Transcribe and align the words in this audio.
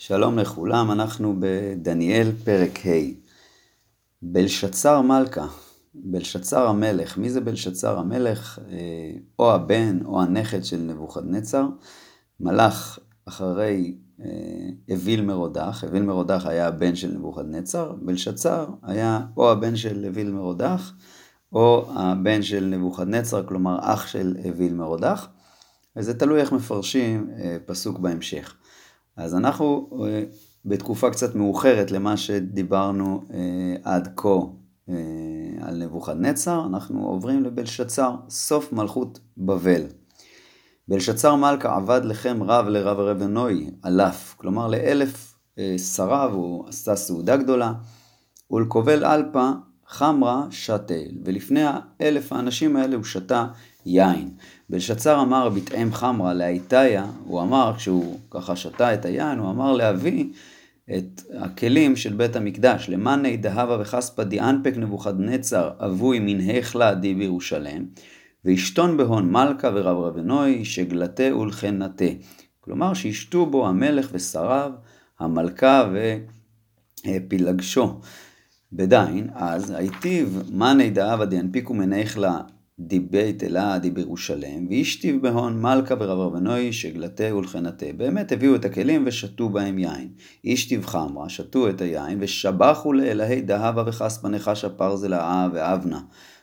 שלום 0.00 0.38
לכולם, 0.38 0.90
אנחנו 0.90 1.36
בדניאל 1.38 2.32
פרק 2.44 2.78
ה'. 2.86 2.90
בלשצר 4.22 5.00
מלכה, 5.00 5.46
בלשצר 5.94 6.66
המלך, 6.66 7.18
מי 7.18 7.30
זה 7.30 7.40
בלשצר 7.40 7.98
המלך? 7.98 8.58
אה, 8.70 9.12
או 9.38 9.54
הבן 9.54 9.98
או 10.04 10.22
הנכד 10.22 10.64
של 10.64 10.76
נבוכדנצר, 10.76 11.66
מלך 12.40 12.98
אחרי 13.24 13.94
אה, 14.20 14.26
אוויל 14.90 15.24
מרודח, 15.24 15.84
אוויל 15.84 16.02
מרודח 16.02 16.46
היה 16.46 16.66
הבן 16.66 16.96
של 16.96 17.12
נבוכדנצר, 17.14 17.92
בלשצר 18.02 18.66
היה 18.82 19.20
או 19.36 19.50
הבן 19.52 19.76
של 19.76 20.04
אוויל 20.08 20.30
מרודח, 20.30 20.92
או 21.52 21.90
הבן 21.94 22.42
של 22.42 22.64
נבוכדנצר, 22.64 23.46
כלומר 23.46 23.78
אח 23.80 24.06
של 24.06 24.36
אוויל 24.44 24.74
מרודח, 24.74 25.28
וזה 25.96 26.18
תלוי 26.18 26.40
איך 26.40 26.52
מפרשים 26.52 27.30
אה, 27.38 27.56
פסוק 27.66 27.98
בהמשך. 27.98 28.57
אז 29.18 29.34
אנחנו 29.34 29.90
אה, 30.04 30.22
בתקופה 30.64 31.10
קצת 31.10 31.34
מאוחרת 31.34 31.90
למה 31.90 32.16
שדיברנו 32.16 33.22
אה, 33.34 33.76
עד 33.84 34.08
כה 34.16 34.28
אה, 34.88 34.94
על 35.60 35.84
נבוכדנצר, 35.84 36.66
אנחנו 36.66 37.06
עוברים 37.06 37.44
לבלשצר, 37.44 38.14
סוף 38.28 38.72
מלכות 38.72 39.18
בבל. 39.36 39.82
בלשצר 40.88 41.34
מלכה 41.34 41.76
עבד 41.76 42.00
לכם 42.04 42.42
רב 42.42 42.66
לרב 42.68 42.98
רבנוי, 42.98 43.70
אלף, 43.86 44.34
כלומר 44.36 44.68
לאלף 44.68 45.34
שריו 45.94 46.30
הוא 46.34 46.68
עשה 46.68 46.96
סעודה 46.96 47.36
גדולה, 47.36 47.72
ולקובל 48.50 49.04
אלפה 49.04 49.50
חמרה 49.86 50.46
שתה, 50.50 50.94
ולפני 51.24 51.62
האלף 51.64 52.32
האנשים 52.32 52.76
האלה 52.76 52.96
הוא 52.96 53.04
שתה 53.04 53.46
יין. 53.88 54.30
בלשצר 54.70 55.22
אמר 55.22 55.48
בתאם 55.48 55.92
חמרה 55.92 56.34
לאיתיה, 56.34 57.06
הוא 57.24 57.42
אמר, 57.42 57.72
כשהוא 57.76 58.18
ככה 58.30 58.56
שתה 58.56 58.94
את 58.94 59.04
היין, 59.04 59.38
הוא 59.38 59.50
אמר 59.50 59.72
להביא 59.72 60.24
את 60.96 61.22
הכלים 61.38 61.96
של 61.96 62.12
בית 62.12 62.36
המקדש, 62.36 62.88
למאני 62.88 63.36
דהבה 63.36 63.78
וחספא 63.80 64.22
דיאנפק 64.22 64.74
נבוכדנצר 64.76 65.70
אבוי 65.78 66.18
מן 66.18 66.40
היכלה 66.40 66.94
די 66.94 67.14
בירושלם, 67.14 67.84
וישתון 68.44 68.96
בהון 68.96 69.32
מלכה 69.32 69.70
ורב 69.74 69.96
רבנוי, 69.96 70.64
שגלתה 70.64 71.36
ולכנתה. 71.36 72.04
כלומר, 72.60 72.94
שישתו 72.94 73.46
בו 73.46 73.68
המלך 73.68 74.08
ושריו, 74.12 74.72
המלכה 75.20 75.90
ופילגשו. 77.06 78.00
בדין, 78.72 79.28
אז 79.34 79.70
היטיב 79.70 80.42
מאני 80.52 80.90
דהבה 80.90 81.24
דיאנפיקו 81.24 81.74
מנייכלה 81.74 82.40
דיבית 82.80 83.44
אלה 83.44 83.78
די 83.78 83.90
בירושלם, 83.90 84.66
ואישתיב 84.68 85.22
בהון 85.22 85.62
מלכה 85.62 85.94
ורב 86.00 86.18
רבנוי 86.18 86.72
שגלתה 86.72 87.34
ולכנתה. 87.34 87.86
באמת 87.96 88.32
הביאו 88.32 88.54
את 88.54 88.64
הכלים 88.64 89.04
ושתו 89.06 89.48
בהם 89.48 89.78
יין. 89.78 90.08
אישתיב 90.44 90.86
חמרה, 90.86 91.28
שתו 91.28 91.68
את 91.68 91.80
היין, 91.80 92.18
ושבחו 92.20 92.92
לאלוהי 92.92 93.40
דהבה 93.40 93.82
וחספה 93.86 94.28
נחשה 94.28 94.68
פרזלה 94.68 95.48
ואבנה. 95.52 96.00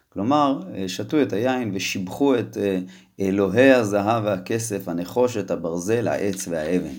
כלומר, 0.10 0.60
שתו 0.88 1.22
את 1.22 1.34
היין 1.34 1.72
ושיבחו 1.74 2.40
את 2.40 2.58
אה, 2.58 2.80
אלוהי 3.20 3.72
הזהב 3.72 4.24
והכסף, 4.26 4.88
הנחושת, 4.88 5.52
הברזל, 5.52 6.08
העץ 6.08 6.48
והאבן. 6.48 6.96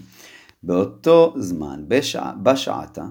באותו 0.62 1.34
זמן, 1.37 1.84
בשע, 1.89 2.31
בשעתה, 2.42 3.05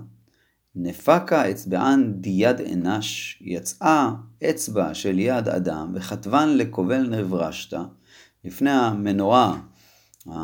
נפקה 0.76 1.52
אצבען 1.52 2.14
דיד 2.14 2.62
אנש, 2.62 3.38
יצאה 3.42 4.12
אצבע 4.50 4.94
של 4.94 5.20
יד 5.20 5.50
אדם, 5.50 5.92
וכתבן 5.96 6.50
לקובל 6.50 7.08
נברשתא, 7.08 7.82
לפני 8.46 8.72
המנורה 8.72 9.58
אה, 10.28 10.38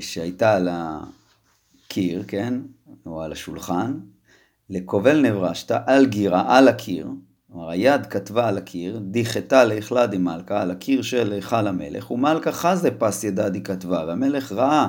שהייתה 0.00 0.56
על 0.56 0.68
הקיר, 0.72 2.24
כן, 2.26 2.54
או 3.06 3.22
על 3.22 3.32
השולחן, 3.32 3.98
לקובל 4.70 5.20
נברשתא, 5.20 5.78
על 5.86 6.06
גירה, 6.06 6.58
על 6.58 6.68
הקיר, 6.68 7.08
כלומר 7.52 7.70
היד 7.70 8.06
כתבה 8.06 8.48
על 8.48 8.58
הקיר, 8.58 9.00
דיחתה 9.10 9.64
להיכלה 9.64 10.06
דמלכה, 10.06 10.62
על 10.62 10.70
הקיר 10.70 11.02
של 11.02 11.32
היכל 11.32 11.66
המלך, 11.66 12.10
ומלכה 12.10 12.52
חזה 12.52 12.90
פס 12.98 13.24
ידה 13.24 13.48
די 13.48 13.62
כתבה, 13.62 14.04
והמלך 14.06 14.52
ראה 14.52 14.86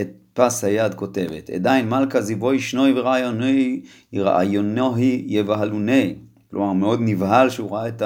את 0.00 0.08
פס 0.36 0.64
היד 0.64 0.94
כותבת, 0.94 1.50
אדין 1.50 1.88
מלכא 1.88 2.20
זיווהי 2.20 2.60
שנוהי 2.60 3.00
ורעיוני 3.00 3.80
רעיונוהי 4.14 5.24
יבהלונה. 5.26 6.14
כלומר, 6.50 6.72
מאוד 6.72 7.00
נבהל 7.02 7.50
שהוא 7.50 7.76
ראה 7.76 7.88
את 7.88 8.02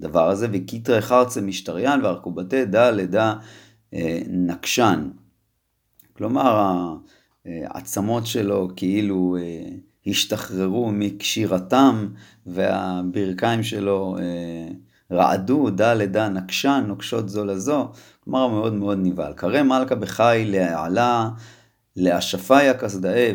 הדבר 0.00 0.28
הזה, 0.28 0.48
וקטרי 0.52 1.00
חרצה 1.00 1.40
משתרין 1.40 2.04
וארכבתה 2.04 2.64
דא 2.64 2.90
לדא 2.90 3.34
אה, 3.94 4.18
נקשן. 4.28 5.08
כלומר, 6.16 6.76
העצמות 7.44 8.26
שלו 8.26 8.68
כאילו 8.76 9.36
אה, 9.40 9.68
השתחררו 10.06 10.90
מקשירתם, 10.92 12.08
והברכיים 12.46 13.62
שלו 13.62 14.16
אה, 14.18 14.68
רעדו 15.12 15.70
דא 15.70 15.94
לדא 15.94 16.28
נקשן, 16.28 16.84
נוקשות 16.86 17.28
זו 17.28 17.44
לזו. 17.44 17.88
כלומר, 18.24 18.48
מאוד 18.48 18.74
מאוד 18.74 18.98
נבהל. 19.02 19.32
קרא 19.32 19.62
מלכה 19.62 19.94
בחי 19.94 20.44
לעלה 20.46 21.30
לאשפיה 21.96 22.74
כסדאי 22.74 23.34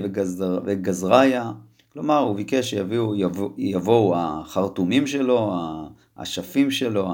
וגזריה, 0.66 1.52
כלומר 1.94 2.18
הוא 2.18 2.36
ביקש 2.36 2.70
שיביאו, 2.70 3.14
יבוא, 3.58 4.16
החרטומים 4.18 5.08
שלו, 5.08 5.54
האשפים 6.18 6.72
שלו, 6.72 7.10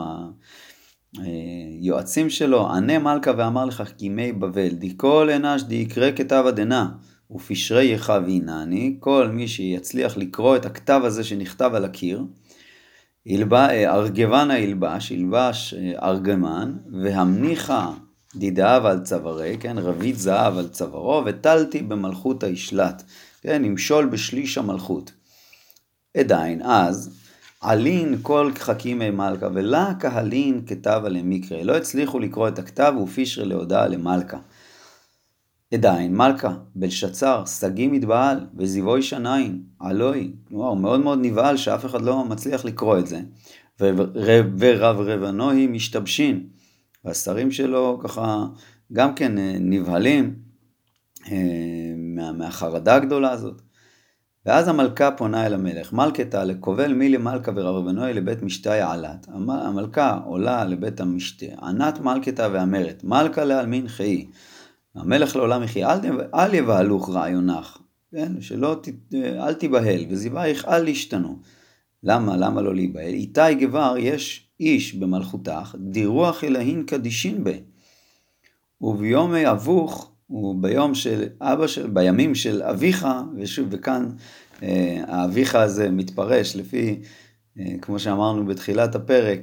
היועצים 1.17 2.29
שלו, 2.29 2.71
ענה 2.71 2.99
מלכה 2.99 3.31
ואמר 3.37 3.65
לך 3.65 3.83
כימי 3.97 4.31
בבל, 4.31 4.69
די 4.69 4.93
כל 4.97 5.29
אנש 5.35 5.63
די 5.63 5.75
יקרא 5.75 6.11
כתב 6.15 6.43
עדנה, 6.47 6.89
ופשרי 7.31 7.85
יחב 7.85 8.23
עינני, 8.27 8.95
כל 8.99 9.27
מי 9.27 9.47
שיצליח 9.47 10.17
לקרוא 10.17 10.55
את 10.55 10.65
הכתב 10.65 11.01
הזה 11.03 11.23
שנכתב 11.23 11.71
על 11.73 11.85
הקיר, 11.85 12.23
ארגבנה 13.87 14.59
ילבש, 14.59 15.11
ילבש 15.11 15.73
ארגמן, 16.03 16.77
והמניחה 17.03 17.91
דידאב 18.35 18.85
על 18.85 18.99
צווארי, 19.03 19.57
כן, 19.59 19.77
רבית 19.77 20.17
זהב 20.17 20.57
על 20.57 20.67
צווארו, 20.67 21.23
וטלתי 21.25 21.81
במלכות 21.81 22.43
הישלט, 22.43 23.03
כן, 23.41 23.65
ימשול 23.65 24.05
בשליש 24.05 24.57
המלכות. 24.57 25.11
עדיין, 26.17 26.61
אז, 26.61 27.09
עלין 27.61 28.17
כל 28.21 28.51
חכימי 28.55 29.09
מלכה, 29.09 29.47
ולה 29.53 29.93
קהלין 29.99 30.61
כתב 30.67 31.01
עליהם 31.05 31.29
מקרא. 31.29 31.61
לא 31.61 31.77
הצליחו 31.77 32.19
לקרוא 32.19 32.47
את 32.47 32.59
הכתב 32.59 32.93
ופישר 33.03 33.43
להודעה 33.43 33.87
למלכה. 33.87 34.37
עדיין, 35.73 36.15
מלכה, 36.15 36.53
בלשצר, 36.75 37.45
שגיא 37.45 37.89
מתבעל, 37.91 38.39
וזיבוי 38.57 39.01
שניים, 39.01 39.63
עלוי. 39.79 40.31
כלומר, 40.47 40.67
הוא 40.67 40.77
מאוד 40.77 40.99
מאוד 40.99 41.19
נבהל 41.21 41.57
שאף 41.57 41.85
אחד 41.85 42.01
לא 42.01 42.25
מצליח 42.25 42.65
לקרוא 42.65 42.99
את 42.99 43.07
זה. 43.07 43.21
ורב 43.79 44.99
רבנוהי 44.99 45.67
משתבשין. 45.67 46.47
והשרים 47.05 47.51
שלו 47.51 47.99
ככה 48.03 48.45
גם 48.93 49.15
כן 49.15 49.37
אה, 49.37 49.55
נבהלים 49.59 50.35
אה, 51.31 51.37
מה, 51.97 52.31
מהחרדה 52.31 52.95
הגדולה 52.95 53.31
הזאת. 53.31 53.61
ואז 54.45 54.67
המלכה 54.67 55.11
פונה 55.11 55.45
אל 55.45 55.53
המלך, 55.53 55.93
מלכתה 55.93 56.43
לקובל 56.43 56.93
מי 56.93 57.09
למלכה 57.09 57.51
ורב 57.55 57.75
רבנוי 57.75 58.13
לבית 58.13 58.41
משתה 58.41 58.91
עלת. 58.91 59.27
המלכה 59.47 60.19
עולה 60.25 60.65
לבית 60.65 60.99
המשתה, 60.99 61.45
ענת 61.61 61.99
מלכתה 61.99 62.47
ואמרת, 62.51 63.03
מלכה 63.03 63.43
לעלמין 63.43 63.87
חיי. 63.87 64.27
המלך 64.95 65.35
לעולם 65.35 65.63
יחי, 65.63 65.85
אל, 65.85 65.99
אל 66.35 66.53
יבהלוך 66.53 67.09
רעיונך, 67.09 67.77
כן? 68.11 68.41
שלא, 68.41 68.75
ת, 68.81 69.13
אל 69.15 69.53
תיבהל, 69.53 70.05
וזיווייך 70.09 70.65
אל 70.65 70.87
ישתנו. 70.87 71.39
למה? 72.03 72.37
למה 72.37 72.61
לא 72.61 72.75
להיבהל? 72.75 73.13
איתי 73.13 73.55
גבר 73.55 73.95
יש 73.97 74.50
איש 74.61 74.95
במלכותך, 74.95 75.75
דירוח 75.79 76.43
אלהין 76.43 76.83
קדישין 76.83 77.43
בה. 77.43 77.51
וביומי 78.81 79.51
אבוך, 79.51 80.11
וביום 80.29 80.95
של 80.95 81.23
אבא 81.41 81.67
של, 81.67 81.89
בימים 81.89 82.35
של 82.35 82.63
אביך, 82.63 83.07
ושוב, 83.37 83.67
וכאן 83.71 84.09
אה, 84.63 85.03
האביך 85.07 85.55
הזה 85.55 85.91
מתפרש 85.91 86.55
לפי, 86.55 87.01
אה, 87.59 87.73
כמו 87.81 87.99
שאמרנו 87.99 88.45
בתחילת 88.45 88.95
הפרק, 88.95 89.39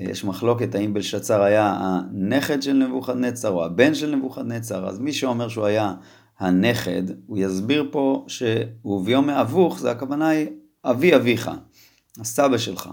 אה, 0.00 0.04
יש 0.10 0.24
מחלוקת 0.24 0.74
האם 0.74 0.94
בלשצר 0.94 1.42
היה 1.42 1.78
הנכד 1.80 2.62
של 2.62 2.72
נבוכדנצר 2.72 3.50
או 3.50 3.64
הבן 3.64 3.94
של 3.94 4.16
נבוכדנצר, 4.16 4.88
אז 4.88 4.98
מי 4.98 5.12
שאומר 5.12 5.48
שהוא 5.48 5.64
היה 5.64 5.94
הנכד, 6.38 7.02
הוא 7.26 7.38
יסביר 7.38 7.88
פה 7.92 8.24
שהוא 8.28 9.04
ביום 9.04 9.30
אבוך, 9.30 9.78
זה 9.78 9.90
הכוונה 9.90 10.28
היא 10.28 10.46
אבי 10.84 11.16
אביך, 11.16 11.50
הסבא 12.20 12.58
שלך. 12.58 12.90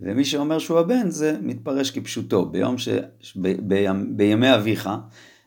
ומי 0.00 0.24
שאומר 0.24 0.58
שהוא 0.58 0.78
הבן 0.78 1.10
זה 1.10 1.36
מתפרש 1.42 1.90
כפשוטו, 1.90 2.44
ביום 2.46 2.78
ש... 2.78 2.88
ב... 3.36 3.74
ב... 3.74 3.90
בימי 4.16 4.54
אביך, 4.54 4.90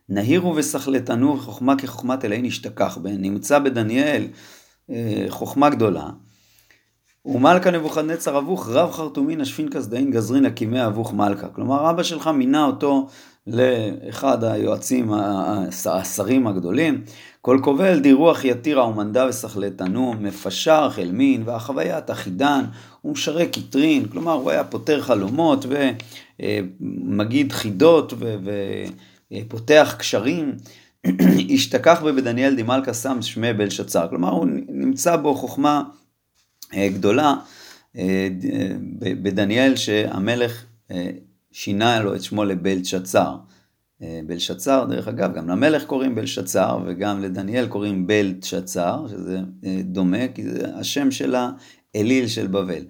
נהירו 0.09 0.55
וסחלטנו 0.55 1.37
חוכמה 1.37 1.77
כחוכמת 1.77 2.25
אלוהים 2.25 2.45
נשתכח 2.45 2.97
בהן, 2.97 3.21
נמצא 3.21 3.59
בדניאל 3.59 4.27
אה, 4.89 5.25
חוכמה 5.29 5.69
גדולה. 5.69 6.09
ומלכה 7.25 7.71
נבוכדנצר 7.71 8.37
אבוך 8.37 8.69
רב 8.69 8.91
חרטומין 8.91 9.41
אשפין 9.41 9.69
כסדאין 9.69 10.11
גזרין 10.11 10.45
הקימי 10.45 10.85
אבוך 10.85 11.13
מלכה. 11.13 11.47
כלומר 11.47 11.89
אבא 11.89 12.03
שלך 12.03 12.27
מינה 12.27 12.65
אותו 12.65 13.07
לאחד 13.47 14.43
היועצים, 14.43 15.11
השרים 15.85 16.47
הגדולים, 16.47 17.03
כל 17.41 17.59
קבל 17.63 17.99
די 17.99 18.18
רוח 18.18 18.45
יתירה 18.45 18.87
ומנדע 18.87 19.27
ושכלתנו, 19.29 20.13
מפשר 20.19 20.89
חלמין 20.89 21.43
ואחוית 21.45 22.11
אחידן 22.11 22.65
ומשרא 23.05 23.45
קטרין, 23.45 24.07
כלומר 24.07 24.33
הוא 24.33 24.51
היה 24.51 24.63
פותר 24.63 25.01
חלומות 25.01 25.65
ומגיד 26.39 27.51
חידות 27.51 28.13
ופותח 29.31 29.95
קשרים. 29.99 30.55
השתכחת 31.53 32.01
בה 32.05 32.18
בדניאל 32.18 32.55
די 32.55 32.66
מלכא 32.66 32.93
שם 32.93 33.21
שמה 33.21 33.53
בלטשאצר, 33.53 34.07
כלומר 34.09 34.29
הוא 34.29 34.47
נמצא 34.69 35.15
בו 35.15 35.35
חוכמה 35.35 35.83
אה, 36.73 36.89
גדולה 36.93 37.35
אה, 37.97 38.27
בדניאל 38.99 39.75
שהמלך 39.75 40.65
אה, 40.91 41.09
שינה 41.51 41.99
לו 41.99 42.15
את 42.15 42.21
שמו 42.21 42.43
לבלטשאצר. 42.43 43.35
בלשצר, 44.27 44.85
דרך 44.89 45.07
אגב, 45.07 45.33
גם 45.33 45.49
למלך 45.49 45.85
קוראים 45.85 46.15
בלשצר 46.15 46.79
וגם 46.85 47.21
לדניאל 47.21 47.67
קוראים 47.67 48.07
בלשצר, 48.07 49.05
שזה 49.09 49.39
דומה, 49.83 50.27
כי 50.35 50.49
זה 50.49 50.75
השם 50.75 51.11
של 51.11 51.35
האליל 51.95 52.27
של 52.27 52.47
בבל. 52.47 52.83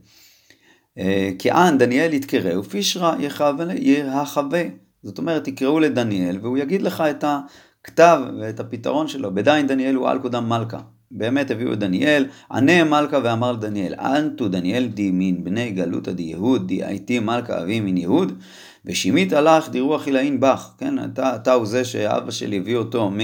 כען 1.40 1.78
דניאל 1.78 2.13
יתקרא 2.13 2.58
ופישרה 2.58 3.16
יחווה. 3.19 4.63
זאת 5.04 5.18
אומרת, 5.18 5.44
תקראו 5.44 5.80
לדניאל 5.80 6.40
והוא 6.42 6.58
יגיד 6.58 6.81
לך 6.81 7.02
את 7.02 7.24
הכתב 7.28 8.22
ואת 8.42 8.60
הפתרון 8.60 9.08
שלו. 9.08 9.34
בדיין 9.34 9.68
דניאל 9.68 9.96
הוא 9.96 10.10
על 10.10 10.19
קודם 10.19 10.50
מלכה. 10.50 10.80
באמת 11.12 11.52
הביאו 11.52 11.74
את 11.74 11.80
דניאל, 11.80 12.25
ענה 12.52 12.84
מלכה 12.84 13.19
ואמר 13.24 13.52
לדניאל, 13.52 13.94
אנטו 14.00 14.48
דניאל 14.48 14.88
די 14.88 15.12
מין 15.12 15.44
בני 15.44 15.72
גלותא 15.72 16.12
די 16.12 16.24
יהוד, 16.24 16.68
די 16.68 16.84
הייתי 16.84 17.19
מלכה 17.19 17.62
אבי 17.62 17.80
מן 17.80 17.98
יהוד, 17.98 18.42
ושימית 18.86 19.34
הלך 19.34 19.69
די 19.69 19.80
רוח 19.80 20.06
עילאין 20.06 20.40
בך, 20.40 20.72
כן, 20.78 21.04
אתה, 21.04 21.36
אתה 21.36 21.54
הוא 21.54 21.66
זה 21.66 21.86
שאבא 21.86 22.31
שלי 22.31 22.58
הביא 22.58 22.75
אותו 22.75 23.10
מ... 23.10 23.19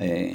אה, 0.00 0.30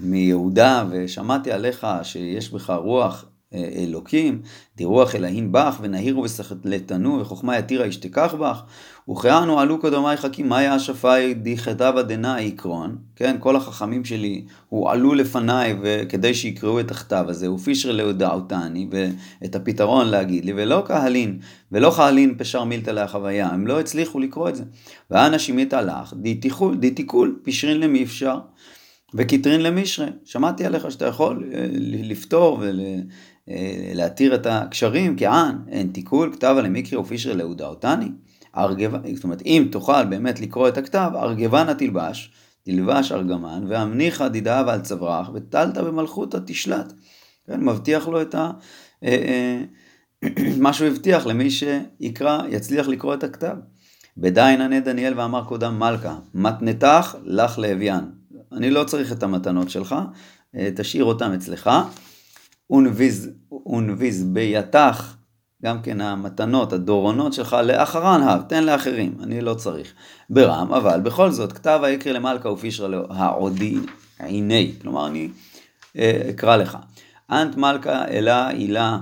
מיהודה, 0.00 0.84
ושמעתי 0.90 1.52
עליך 1.52 1.86
שיש 2.02 2.50
בך 2.50 2.70
רוח 2.70 3.24
אלוקים, 3.54 4.42
דירוח 4.76 5.14
אלוהים 5.14 5.52
בך, 5.52 5.78
ונהירו 5.80 6.22
וסחלטנו, 6.22 7.20
וחוכמה 7.20 7.58
יתירה 7.58 7.86
ישתכח 7.86 8.34
בך, 8.34 8.62
וכהנו 9.10 9.60
עלו 9.60 9.80
קודמי 9.80 10.16
חכים, 10.16 10.48
מאיה 10.48 10.74
השפאי 10.74 11.34
דיחדבה 11.34 12.02
דנאי 12.02 12.46
עקרון, 12.54 12.96
כן, 13.16 13.36
כל 13.40 13.56
החכמים 13.56 14.04
שלי 14.04 14.44
הועלו 14.68 15.14
לפניי 15.14 15.76
כדי 16.08 16.34
שיקראו 16.34 16.80
את 16.80 16.90
הכתב 16.90 17.24
הזה, 17.28 17.50
ופישר 17.50 17.92
להודעותני, 17.92 18.88
ואת 18.90 19.54
הפתרון 19.54 20.08
להגיד 20.08 20.44
לי, 20.44 20.52
ולא 20.56 20.82
קהלין, 20.86 21.38
ולא 21.72 21.92
כהלין 21.96 22.34
פשר 22.38 22.64
מלתא 22.64 22.90
להחויה, 22.90 23.48
הם 23.48 23.66
לא 23.66 23.80
הצליחו 23.80 24.20
לקרוא 24.20 24.48
את 24.48 24.56
זה. 24.56 24.64
ואנה 25.10 25.38
שמעת 25.38 25.74
עלך, 25.74 26.14
די 26.80 27.38
תיכול, 27.42 27.80
פשרין 27.80 28.02
למפשר. 28.02 28.38
וקטרין 29.14 29.62
למשרא, 29.62 30.06
שמעתי 30.24 30.66
עליך 30.66 30.90
שאתה 30.90 31.06
יכול 31.06 31.50
אה, 31.54 31.66
לפתור 31.82 32.58
ול... 32.60 32.80
אה, 33.50 33.92
להתיר 33.94 34.34
את 34.34 34.46
הקשרים, 34.46 35.16
כען, 35.18 35.56
הן 35.68 35.88
תיכול, 35.92 36.32
כתבא 36.32 36.62
למקרא 36.62 36.98
ופשרה 36.98 37.32
להודעתני. 37.32 38.08
זאת 39.14 39.24
אומרת, 39.24 39.42
אם 39.46 39.68
תוכל 39.72 40.04
באמת 40.04 40.40
לקרוא 40.40 40.68
את 40.68 40.78
הכתב, 40.78 41.10
ארגונא 41.14 41.74
תלבש, 41.74 42.32
תלבש 42.62 43.12
ארגמן, 43.12 43.64
והמניכא 43.68 44.28
די 44.28 44.62
דהבא 44.66 44.75
על 44.75 44.80
צווארך, 44.80 45.30
ותלתא 45.34 45.78
במלכותא 45.78 46.38
תשלט. 46.46 46.92
כן, 47.46 47.60
מבטיח 47.60 48.08
לו 48.08 48.22
את 48.22 48.34
ה... 48.34 48.50
אה, 49.04 49.08
אה, 50.24 50.28
מה 50.64 50.72
שהוא 50.72 50.88
הבטיח 50.88 51.26
למי 51.26 51.50
שיקרא, 51.50 52.42
יצליח 52.48 52.88
לקרוא 52.88 53.14
את 53.14 53.24
הכתב. 53.24 53.56
בדיין 54.16 54.60
ענה 54.60 54.80
דניאל 54.80 55.20
ואמר 55.20 55.44
קודם 55.44 55.78
מלכה, 55.78 56.18
מתנתך 56.34 57.16
לך 57.24 57.58
לאביין. 57.58 58.04
אני 58.52 58.70
לא 58.70 58.84
צריך 58.84 59.12
את 59.12 59.22
המתנות 59.22 59.70
שלך, 59.70 59.94
תשאיר 60.76 61.04
אותם 61.04 61.32
אצלך. 61.32 61.70
ונביז, 62.70 64.24
ביתך, 64.24 65.14
גם 65.64 65.82
כן 65.82 66.00
המתנות, 66.00 66.72
הדורונות 66.72 67.32
שלך, 67.32 67.56
לאחרן 67.64 68.22
הב, 68.22 68.42
תן 68.42 68.64
לאחרים, 68.64 69.14
אני 69.22 69.40
לא 69.40 69.54
צריך. 69.54 69.92
ברם, 70.30 70.72
אבל 70.72 71.00
בכל 71.00 71.30
זאת, 71.30 71.52
כתב 71.52 71.80
היקרא 71.82 72.12
למלכה 72.12 72.48
ופישרא 72.48 72.88
העודי 73.10 73.78
עיני, 74.18 74.72
כלומר 74.82 75.06
אני 75.06 75.28
אה, 75.98 76.22
אקרא 76.30 76.56
לך. 76.56 76.78
אנט 77.30 77.56
מלכה 77.56 78.04
אלה 78.08 78.46
הילה 78.48 78.98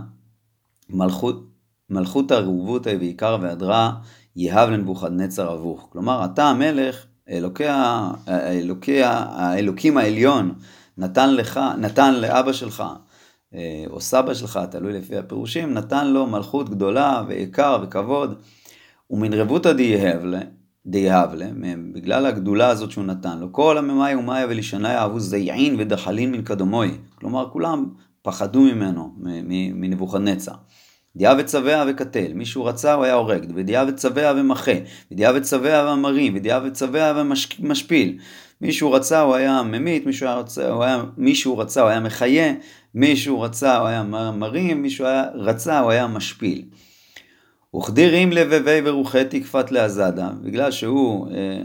מלכות, 0.91 1.47
מלכות 1.91 2.31
הרובותא 2.31 2.94
ועיקר 3.00 3.37
והדרה 3.41 3.93
יהב 4.37 4.70
לנבוכדנצר 4.70 5.55
אבוך. 5.55 5.88
כלומר, 5.93 6.25
אתה 6.25 6.44
המלך, 6.44 7.05
אלוקי, 7.31 7.65
אלוקי, 8.29 9.03
האלוקים 9.05 9.99
העליון, 9.99 10.55
נתן 10.99 11.35
לך, 11.35 11.61
נתן 11.79 12.15
לאבא 12.15 12.53
שלך 12.53 12.85
או 13.90 14.00
סבא 14.00 14.34
שלך, 14.34 14.60
תלוי 14.70 14.92
לפי 14.92 15.16
הפירושים, 15.16 15.74
נתן 15.74 16.06
לו 16.06 16.26
מלכות 16.26 16.68
גדולה 16.70 17.22
ויקר 17.28 17.78
וכבוד, 17.82 18.34
ומן 19.10 19.32
רבותא 19.32 19.72
דייהבלה, 20.86 21.46
בגלל 21.92 22.26
הגדולה 22.26 22.68
הזאת 22.68 22.90
שהוא 22.90 23.04
נתן 23.04 23.38
לו, 23.38 23.52
כל 23.52 23.78
הממאי 23.78 24.14
ומאיה 24.14 24.46
ולשנאי 24.48 24.96
אהבו 24.96 25.20
זייעין 25.20 25.76
ודחלין 25.78 26.32
מן 26.32 26.42
קדמוי, 26.42 26.90
כלומר 27.14 27.48
כולם 27.52 27.88
פחדו 28.22 28.60
ממנו, 28.60 29.14
מנבוכדנצר. 29.74 30.52
דיעה 31.16 31.34
וצבע 31.38 31.84
וקטל, 31.88 32.32
מישהו 32.34 32.64
רצה 32.64 32.94
הוא 32.94 33.04
היה 33.04 33.14
הורג, 33.14 33.52
ודיעה 33.54 33.84
וצבע 33.88 34.32
ומחה, 34.36 34.72
ודיעה 35.12 35.32
וצבע 35.36 35.92
ומרים, 35.92 36.36
ודיעה 36.36 36.60
וצבע 36.64 37.22
ומשפיל. 37.60 38.18
מישהו 38.60 38.92
רצה 38.92 39.20
הוא 39.20 39.34
היה 39.34 39.62
ממית, 39.62 40.06
מישהו 40.06 40.28
רצה 40.38 40.70
הוא 40.70 40.84
היה, 40.84 41.04
מישהו 41.16 41.58
רצה 41.58 41.80
הוא 41.80 41.88
היה 41.88 42.00
מחיה, 42.00 42.52
מישהו 42.98 43.40
רצה 43.40 43.78
הוא 43.78 43.86
היה 43.86 44.02
מרים, 44.32 44.82
מישהו 44.82 45.06
היה, 45.06 45.24
רצה 45.34 45.80
הוא 45.80 45.90
היה 45.90 46.06
משפיל. 46.06 46.62
וכדירים 47.76 48.32
לבבי 48.32 48.80
ורוחי 48.84 49.24
תקפת 49.30 49.70
לעזדה, 49.70 50.30
בגלל 50.42 50.70
שהוא 50.70 51.30
אה, 51.30 51.62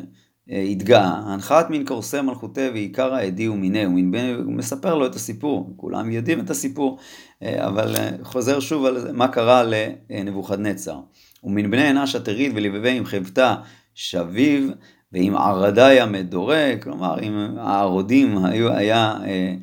אה, 0.52 0.62
התגאה, 0.62 1.12
הנחת 1.26 1.70
מן 1.70 1.86
קורסי 1.86 2.22
מלכותי 2.22 2.70
ועיקר 2.74 3.14
העדי 3.14 3.48
ומיני, 3.48 3.84
הוא 3.84 4.54
מספר 4.54 4.96
לו 4.96 5.06
את 5.06 5.16
הסיפור, 5.16 5.74
כולם 5.78 6.12
יודעים 6.12 6.40
את 6.40 6.50
הסיפור, 6.50 6.98
אה, 7.44 7.68
אבל 7.68 7.96
אה, 7.96 8.10
חוזר 8.24 8.60
שוב 8.60 8.86
על 8.86 9.12
מה 9.14 9.28
קרה 9.28 9.64
לנבוכדנצר. 10.10 11.00
ומן 11.44 11.72
בני 11.72 11.92
אנש 11.92 12.16
התרית 12.16 12.52
ולבבי 12.56 12.98
עם 12.98 13.06
חבטה 13.06 13.56
שביב 13.94 14.72
ועם 15.12 15.36
ערדיה 15.36 16.06
מדורה, 16.06 16.72
כלומר 16.82 17.20
אם 17.22 17.58
הערודים 17.58 18.46
היו, 18.46 18.72
היה 18.72 19.14
אה, 19.26 19.54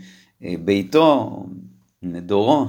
ביתו, 0.42 1.46
נדורו, 2.02 2.66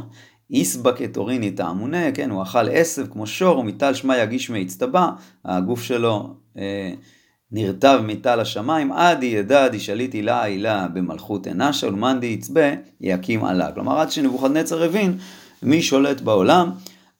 איסבא 0.51 0.91
כתוריני 0.95 1.51
תעמונה, 1.51 2.11
כן, 2.11 2.29
הוא 2.29 2.43
אכל 2.43 2.69
עשב 2.69 3.05
כמו 3.11 3.27
שור, 3.27 3.59
ומטל 3.59 3.93
שמע 3.93 4.17
יגיש 4.17 4.49
מהצטבע, 4.49 5.09
הגוף 5.45 5.83
שלו 5.83 6.33
אה, 6.57 6.93
נרטב 7.51 8.01
מטל 8.03 8.39
השמיים, 8.39 8.91
עדי 8.91 9.25
ידע 9.25 9.67
די 9.67 9.79
שליט 9.79 10.13
הילה 10.13 10.43
הילה 10.43 10.87
במלכות 10.87 11.47
אנשה, 11.47 11.87
ולמאן 11.87 12.19
די 12.19 12.27
יצבה 12.27 12.69
יקים 13.01 13.45
עלה. 13.45 13.71
כלומר, 13.71 13.99
עד 13.99 14.11
שנבוכדנצר 14.11 14.83
הבין 14.83 15.17
מי 15.63 15.81
שולט 15.81 16.21
בעולם, 16.21 16.71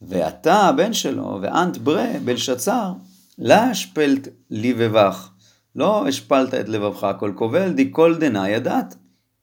ואתה 0.02 0.54
הבן 0.54 0.94
שלו, 0.94 1.40
ואנט 1.42 1.78
ברה 1.78 2.08
בלשצר, 2.26 2.92
לה 3.38 3.64
השפלת 3.64 4.28
לבבך. 4.50 5.30
לא 5.76 6.08
השפלת 6.08 6.54
את 6.54 6.70
לבבך 6.70 7.08
כל 7.20 7.32
קובל, 7.36 7.74
כל 7.92 8.16
דנה 8.20 8.50
ידעת. 8.50 8.96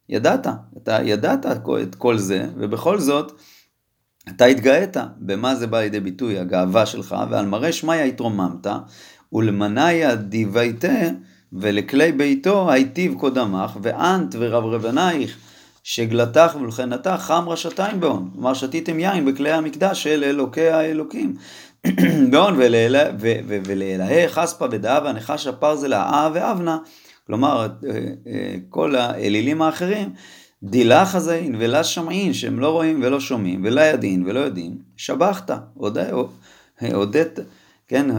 ידעת, 0.09 0.47
אתה 0.83 0.99
ידעת 1.05 1.47
את 1.47 1.95
כל 1.95 2.19
זה, 2.19 2.47
ובכל 2.57 2.99
זאת, 2.99 3.33
אתה 4.29 4.45
התגאית 4.45 4.97
במה 5.17 5.55
זה 5.55 5.67
בא 5.67 5.81
לידי 5.81 6.00
ביטוי, 6.00 6.38
הגאווה 6.38 6.87
שלך, 6.87 7.17
ועל 7.31 7.47
מראה 7.47 7.73
שמיא 7.73 7.95
התרוממת, 7.95 8.67
ולמניה 9.33 10.15
דיוויתה, 10.15 11.09
ולכלי 11.53 12.12
ביתו 12.12 12.71
היטיב 12.71 13.15
קודמך, 13.15 13.79
ואנת 13.83 14.35
ורברבנייך, 14.38 15.37
שגלתך 15.83 16.57
ולכנתך 16.61 17.17
חם 17.19 17.45
רשתיים 17.49 18.00
בהון. 18.00 18.31
כלומר, 18.33 18.55
שתיתם 18.55 19.00
יין 19.00 19.25
בכלי 19.25 19.53
המקדש 19.53 20.03
של 20.03 20.25
אלוקי 20.25 20.69
האלוקים. 20.69 21.35
בהון 22.31 22.55
ולאלהי 23.67 24.29
חספה 24.29 24.67
ודאבה 24.71 25.12
נחש 25.12 25.49
פרזלה 25.49 26.03
אה 26.03 26.31
ואבנה, 26.35 26.79
כלומר 27.28 27.66
אה, 27.87 27.90
אה, 28.26 28.54
כל 28.68 28.97
האלילים 28.97 29.62
האחרים, 29.62 30.12
דילה 30.62 31.06
חזאין 31.06 31.54
ולה 31.58 31.85
שמעין 31.85 32.32
שהם 32.32 32.61
לא 32.61 32.70
רואים 32.70 33.00
ולא 33.02 33.20
שומעים 33.20 33.64
ולה 33.64 33.87
ידין 33.87 34.25
ולא 34.26 34.40
יודעים, 34.40 34.78
שבחת, 34.97 35.50
הודית, 36.92 37.38
כן, 37.88 38.11
אה, 38.11 38.16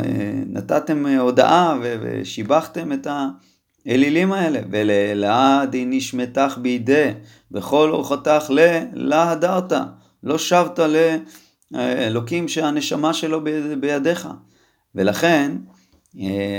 נתתם 0.47 1.05
הודעה 1.05 1.79
ושיבחתם 1.81 2.91
את 2.93 3.07
האלילים 3.85 4.31
האלה, 4.31 4.59
ולאלה 4.71 5.63
די 5.69 5.85
נשמתך 5.85 6.57
בידי, 6.61 7.11
בכל 7.51 7.89
אורחתך 7.91 8.45
ללה 8.49 9.31
הדרת, 9.31 9.73
לא 10.23 10.37
שבת 10.37 10.79
ל... 10.79 11.17
אלוקים 11.75 12.47
שהנשמה 12.47 13.13
שלו 13.13 13.43
בידיך. 13.79 14.27
ולכן, 14.95 15.51
אה, 15.51 15.78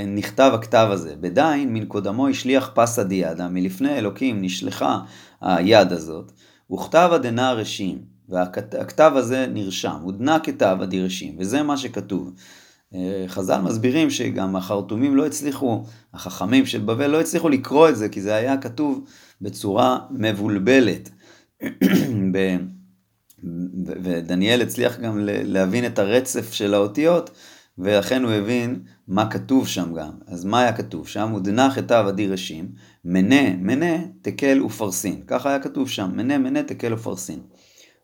נכתב 0.06 0.50
הכתב 0.54 0.88
הזה. 0.90 1.14
בדין 1.20 1.72
מן 1.72 1.84
קודמו 1.84 2.28
השליח 2.28 2.70
פסא 2.74 3.02
דיאדה, 3.02 3.48
מלפני 3.48 3.98
אלוקים 3.98 4.42
נשלחה 4.42 5.00
היד 5.40 5.92
הזאת, 5.92 6.32
וכתב 6.72 7.10
הדנה 7.12 7.52
רשים, 7.52 7.98
והכתב 8.28 9.12
הזה 9.14 9.46
נרשם, 9.46 9.96
הודנה 10.02 10.38
כתב 10.40 10.76
הדירשים, 10.80 11.36
וזה 11.38 11.62
מה 11.62 11.76
שכתוב. 11.76 12.32
אה, 12.94 13.24
חז"ל 13.28 13.60
מסבירים 13.60 14.10
שגם 14.10 14.56
החרטומים 14.56 15.16
לא 15.16 15.26
הצליחו, 15.26 15.84
החכמים 16.14 16.66
של 16.66 16.80
בבל 16.80 17.06
לא 17.06 17.20
הצליחו 17.20 17.48
לקרוא 17.48 17.88
את 17.88 17.96
זה, 17.96 18.08
כי 18.08 18.20
זה 18.20 18.34
היה 18.34 18.56
כתוב 18.56 19.04
בצורה 19.40 19.98
מבולבלת. 20.10 21.10
ודניאל 24.02 24.62
הצליח 24.62 24.98
גם 24.98 25.18
להבין 25.24 25.86
את 25.86 25.98
הרצף 25.98 26.52
של 26.52 26.74
האותיות, 26.74 27.30
ולכן 27.78 28.24
הוא 28.24 28.32
הבין 28.32 28.82
מה 29.08 29.30
כתוב 29.30 29.68
שם 29.68 29.94
גם. 29.94 30.12
אז 30.26 30.44
מה 30.44 30.60
היה 30.60 30.72
כתוב 30.72 31.08
שם? 31.08 31.30
הודנח 31.30 31.78
את 31.78 31.92
אב 31.92 32.06
עדי 32.06 32.26
רשים, 32.26 32.68
מנה, 33.04 33.56
מנה, 33.56 33.96
תקל 34.22 34.62
ופרסין. 34.62 35.22
ככה 35.26 35.48
היה 35.48 35.58
כתוב 35.58 35.88
שם, 35.88 36.10
מנה, 36.14 36.38
מנה, 36.38 36.62
תקל 36.62 36.94
ופרסין. 36.94 37.40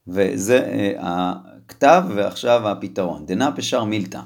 וזה 0.09 0.59
אה, 0.59 0.93
הכתב 0.99 2.05
ועכשיו 2.15 2.69
הפתרון. 2.69 3.27
דנה 3.27 3.53
פשר 3.53 3.85
מילתא. 3.85 4.21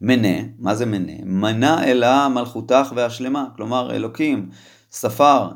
מנה, 0.00 0.42
מה 0.58 0.74
זה 0.74 0.86
מנה? 0.86 1.12
מנה 1.24 1.84
אלה 1.84 2.28
מלכותך 2.28 2.92
והשלמה. 2.96 3.46
כלומר, 3.56 3.94
אלוקים 3.94 4.48
ספר, 4.92 5.48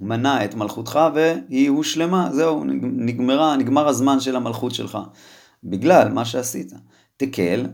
מנה 0.00 0.44
את 0.44 0.54
מלכותך 0.54 1.00
והיא 1.14 1.70
הושלמה. 1.70 2.28
זהו, 2.32 2.64
נגמרה, 2.82 3.56
נגמר 3.56 3.88
הזמן 3.88 4.20
של 4.20 4.36
המלכות 4.36 4.74
שלך. 4.74 4.98
בגלל 5.64 6.08
מה 6.08 6.24
שעשית. 6.24 6.72
תקל, 7.16 7.66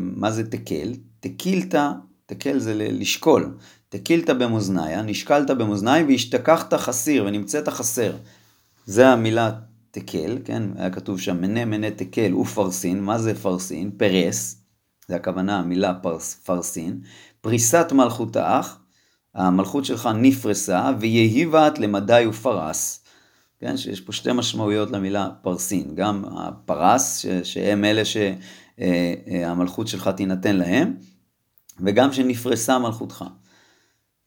מה 0.00 0.30
זה 0.30 0.50
תקל? 0.50 0.92
תקילת, 1.20 1.74
תקל 2.26 2.58
זה 2.58 2.74
לשקול. 2.74 3.56
תקילת 3.88 4.30
במאזניה, 4.30 5.02
נשקלת 5.02 5.50
במאזניים 5.50 6.08
והשתכחת 6.08 6.74
חסיר 6.74 7.24
ונמצאת 7.26 7.68
חסר. 7.68 8.12
זה 8.86 9.08
המילה 9.08 9.50
תקל, 9.90 10.38
כן? 10.44 10.62
היה 10.76 10.90
כתוב 10.90 11.20
שם 11.20 11.40
מנה 11.40 11.64
מנה 11.64 11.90
תקל 11.90 12.34
ופרסין. 12.34 13.00
מה 13.00 13.18
זה 13.18 13.34
פרסין? 13.34 13.90
פרס. 13.96 14.62
זה 15.08 15.16
הכוונה 15.16 15.58
המילה 15.58 15.94
פרס, 15.94 16.34
פרסין. 16.34 17.00
פריסת 17.40 17.92
מלכות 17.92 18.36
האח, 18.36 18.78
המלכות 19.34 19.84
שלך 19.84 20.08
נפרסה, 20.14 20.90
ויהיבת 21.00 21.78
למדי 21.78 22.24
ופרס. 22.28 23.04
כן, 23.60 23.76
שיש 23.76 24.00
פה 24.00 24.12
שתי 24.12 24.32
משמעויות 24.32 24.90
למילה 24.90 25.28
פרסין, 25.42 25.94
גם 25.94 26.24
הפרס, 26.24 27.18
ש, 27.18 27.26
שהם 27.26 27.84
אלה 27.84 28.02
שהמלכות 28.78 29.88
שלך 29.88 30.08
תינתן 30.08 30.56
להם, 30.56 30.94
וגם 31.80 32.12
שנפרסה 32.12 32.78
מלכותך. 32.78 33.24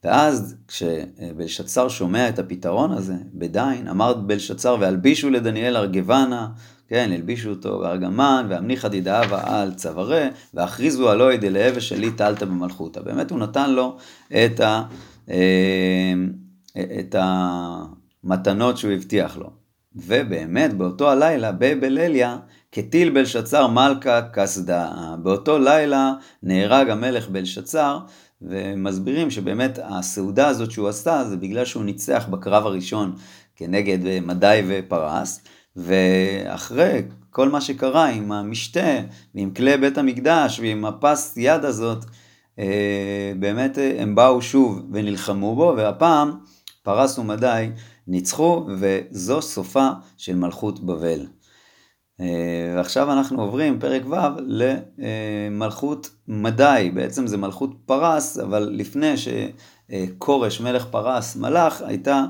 ואז 0.04 0.56
כשבלשצר 0.68 1.90
שומע 1.90 2.30
את 2.30 2.40
הפתרון 2.40 2.92
הזה, 2.92 3.16
בדין, 3.34 3.88
אמר 3.88 4.14
בלשצר 4.14 4.78
והלבישו 4.80 5.30
לדניאל 5.30 5.78
ארגבנה, 5.78 6.48
כן, 6.88 7.12
הלבישו 7.14 7.50
אותו 7.50 7.80
בארגמן, 7.80 8.46
והמניחא 8.50 8.88
דידאבה 8.88 9.42
על 9.44 9.74
צווארה, 9.74 10.28
והכריזו 10.54 11.10
עלו 11.10 11.32
ידי 11.32 11.50
להבה 11.50 11.82
שלי 11.82 12.12
טלתא 12.12 12.46
במלכותא. 12.46 13.02
באמת 13.02 13.32
הוא 13.32 13.40
נתן 13.40 13.72
לו 13.72 13.98
את, 14.30 14.60
ה, 14.60 14.84
אה, 15.30 16.14
את 17.00 17.16
המתנות 17.20 18.78
שהוא 18.78 18.92
הבטיח 18.92 19.38
לו. 19.38 19.50
ובאמת, 19.96 20.74
באותו 20.74 21.12
הלילה, 21.12 21.52
בבלליה, 21.52 22.38
כטיל 22.76 23.10
בלשצר 23.10 23.68
מלכה 23.68 24.22
קסדה. 24.34 24.90
באותו 25.24 25.60
לילה 25.60 26.14
נהרג 26.44 26.90
המלך 26.90 27.30
בלשצר, 27.30 28.00
ומסבירים 28.42 29.32
שבאמת 29.32 29.80
הסעודה 29.84 30.48
הזאת 30.48 30.72
שהוא 30.72 30.88
עשה 30.88 31.24
זה 31.24 31.38
בגלל 31.38 31.66
שהוא 31.66 31.84
ניצח 31.84 32.26
בקרב 32.30 32.66
הראשון 32.66 33.16
כנגד 33.56 34.20
מדי 34.22 34.62
ופרס, 34.68 35.42
ואחרי 35.76 37.02
כל 37.30 37.50
מה 37.50 37.62
שקרה 37.62 38.06
עם 38.06 38.32
המשתה 38.32 39.00
ועם 39.36 39.52
כלי 39.52 39.78
בית 39.78 39.98
המקדש 39.98 40.60
ועם 40.60 40.86
הפס 40.86 41.34
יד 41.38 41.66
הזאת, 41.66 42.06
אה, 42.60 43.34
באמת 43.40 43.78
הם 44.00 44.16
באו 44.16 44.42
שוב 44.42 44.82
ונלחמו 44.92 45.56
בו, 45.56 45.74
והפעם 45.78 46.32
פרס 46.84 47.20
ומדי 47.20 47.70
ניצחו, 48.08 48.68
וזו 48.78 49.42
סופה 49.42 49.90
של 50.18 50.36
מלכות 50.36 50.80
בבל. 50.80 51.26
אה, 52.22 52.74
ועכשיו 52.76 53.12
אנחנו 53.12 53.42
עוברים, 53.42 53.80
פרק 53.80 54.02
ו', 54.06 54.16
למלכות 54.48 56.10
מדי, 56.28 56.92
בעצם 56.94 57.28
זה 57.28 57.38
מלכות 57.38 57.76
פרס, 57.86 58.38
אבל 58.38 58.70
לפני 58.72 59.14
שכורש 59.18 60.62
מלך 60.62 60.86
פרס 60.86 61.36
מלך, 61.36 61.82
הייתה 61.82 62.26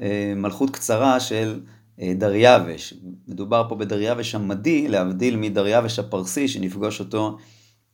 אה, 0.00 0.32
מלכות 0.36 0.70
קצרה 0.70 1.20
של 1.20 1.60
אה, 2.00 2.12
דריווש. 2.16 2.94
מדובר 3.28 3.66
פה 3.68 3.74
בדריווש 3.74 4.34
המדי, 4.34 4.88
להבדיל 4.88 5.36
מדריווש 5.36 5.98
הפרסי, 5.98 6.48
שנפגוש 6.48 7.00
אותו 7.00 7.36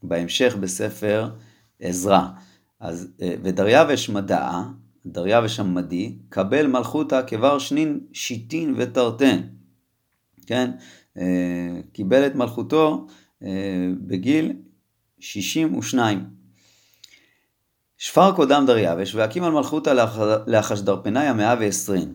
בהמשך 0.02 0.56
בספר 0.60 1.30
עזרא. 1.80 2.20
אז, 2.80 3.08
ודריווש 3.42 4.08
מדעה, 4.08 4.64
דריווש 5.06 5.60
המדי, 5.60 6.18
קבל 6.28 6.66
מלכותא 6.66 7.20
כבר 7.26 7.58
שנין 7.58 8.00
שיטין 8.12 8.74
ותרתן. 8.76 9.40
כן? 10.46 10.70
אה, 11.18 11.80
קיבל 11.92 12.26
את 12.26 12.34
מלכותו 12.34 13.06
אה, 13.42 13.48
בגיל 14.06 14.52
62. 15.20 16.24
שפר 17.98 18.32
קודם 18.32 18.66
דריווש 18.66 19.14
והקים 19.14 19.44
על 19.44 19.52
מלכותא 19.52 20.06
לאחשדרפנאי 20.46 21.26
המאה 21.26 21.54
ועשרים. 21.60 22.14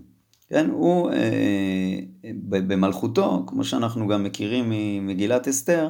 כן, 0.50 0.70
הוא 0.70 1.12
אה, 1.12 2.00
במלכותו, 2.42 3.44
כמו 3.48 3.64
שאנחנו 3.64 4.08
גם 4.08 4.24
מכירים 4.24 4.66
ממגילת 4.70 5.48
אסתר, 5.48 5.90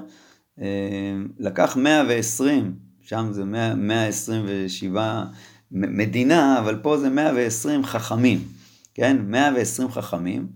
לקח 1.39 1.77
120, 1.77 2.75
שם 3.01 3.27
זה 3.31 3.45
100, 3.45 3.75
127 3.75 5.23
מדינה, 5.71 6.59
אבל 6.59 6.79
פה 6.81 6.97
זה 6.97 7.09
120 7.09 7.83
חכמים, 7.83 8.39
כן, 8.93 9.17
120 9.27 9.91
חכמים, 9.91 10.47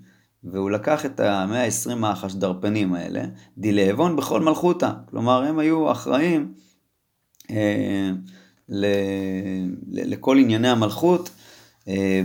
והוא 0.43 0.71
לקח 0.71 1.05
את 1.05 1.19
המאה 1.19 1.61
העשרים 1.61 2.05
החשדרפנים 2.05 2.93
האלה, 2.93 3.23
דילאבון 3.57 4.15
בכל 4.15 4.41
מלכותא. 4.41 4.91
כלומר, 5.09 5.43
הם 5.43 5.59
היו 5.59 5.91
אחראים 5.91 6.53
אה, 7.51 8.11
ל, 8.69 8.85
ל, 9.87 10.11
לכל 10.11 10.37
ענייני 10.37 10.69
המלכות, 10.69 11.29
אה, 11.87 12.23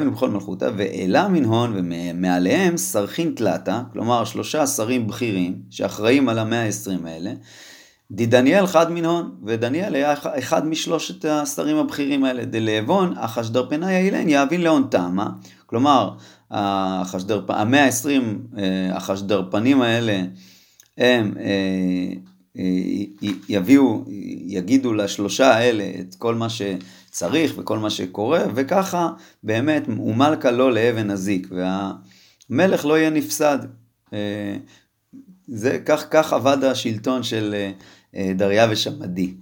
אה, 0.00 0.10
בכל 0.10 0.30
מלכותא, 0.30 0.70
ואלה 0.76 1.28
מנהון, 1.28 1.72
ומעליהם 1.76 2.76
סרחין 2.76 3.32
תלתה, 3.36 3.82
כלומר 3.92 4.24
שלושה 4.24 4.66
שרים 4.66 5.06
בכירים 5.06 5.62
שאחראים 5.70 6.28
על 6.28 6.38
המאה 6.38 6.62
העשרים 6.62 7.06
האלה, 7.06 7.32
דניאל 8.10 8.66
חד 8.66 8.92
מנהון, 8.92 9.36
ודניאל 9.46 9.94
היה 9.94 10.14
אחד 10.38 10.66
משלושת 10.66 11.24
השרים 11.24 11.76
הבכירים 11.76 12.24
האלה. 12.24 12.44
דלאבון, 12.44 13.14
החשדרפנאי 13.16 13.96
אילן 13.96 14.28
יאבין 14.28 14.62
לאון 14.62 14.86
תמה, 14.90 15.30
כלומר, 15.66 16.10
החשדר, 16.50 17.44
המאה 17.48 17.84
העשרים 17.84 18.46
אה, 18.58 18.96
החשדרפנים 18.96 19.82
האלה, 19.82 20.22
הם 20.98 21.34
אה, 21.38 22.12
אה, 22.58 22.64
יביאו, 23.48 24.04
יגידו 24.46 24.92
לשלושה 24.92 25.54
האלה 25.54 25.90
את 26.00 26.14
כל 26.14 26.34
מה 26.34 26.46
שצריך 26.48 27.54
וכל 27.58 27.78
מה 27.78 27.90
שקורה, 27.90 28.44
וככה 28.54 29.08
באמת 29.42 29.88
ומלכה 29.88 30.50
לא 30.50 30.72
לאבן 30.72 31.10
הזיק, 31.10 31.48
והמלך 31.50 32.84
לא 32.84 32.98
יהיה 32.98 33.10
נפסד. 33.10 33.58
זה 35.48 35.78
כך, 35.86 36.06
כך 36.10 36.32
עבד 36.32 36.64
השלטון 36.64 37.22
של 37.22 37.54
דריווש 38.36 38.86
המדי. 38.86 39.34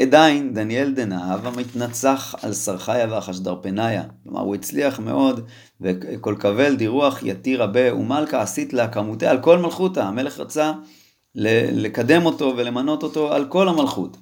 עדיין 0.00 0.54
דניאל 0.54 0.92
דנאב 0.94 1.46
המתנצח 1.46 2.34
על 2.42 2.52
סרחיה 2.52 3.06
ואחשדרפניה. 3.10 4.02
כלומר, 4.22 4.40
הוא 4.40 4.54
הצליח 4.54 5.00
מאוד, 5.00 5.46
וכל 5.80 6.36
קבל 6.38 6.76
דירוח 6.76 7.22
יתיר 7.22 7.62
רבה 7.62 7.94
ומלכה 7.94 8.42
עשית 8.42 8.72
לה 8.72 8.88
כמותה 8.88 9.30
על 9.30 9.40
כל 9.40 9.58
מלכותה. 9.58 10.04
המלך 10.04 10.40
רצה 10.40 10.72
לקדם 11.34 12.26
אותו 12.26 12.54
ולמנות 12.56 13.02
אותו 13.02 13.32
על 13.32 13.44
כל 13.48 13.68
המלכות. 13.68 14.16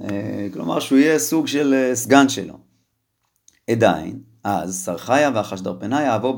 אה, 0.00 0.46
כלומר, 0.52 0.80
שהוא 0.80 0.98
יהיה 0.98 1.18
סוג 1.18 1.46
של 1.46 1.74
אה, 1.74 1.94
סגן 1.94 2.28
שלו. 2.28 2.58
עדיין, 3.70 4.18
אז 4.44 4.84
סרחיה 4.84 5.30
ואחשדרפניה 5.34 6.16
אבוא 6.16 6.32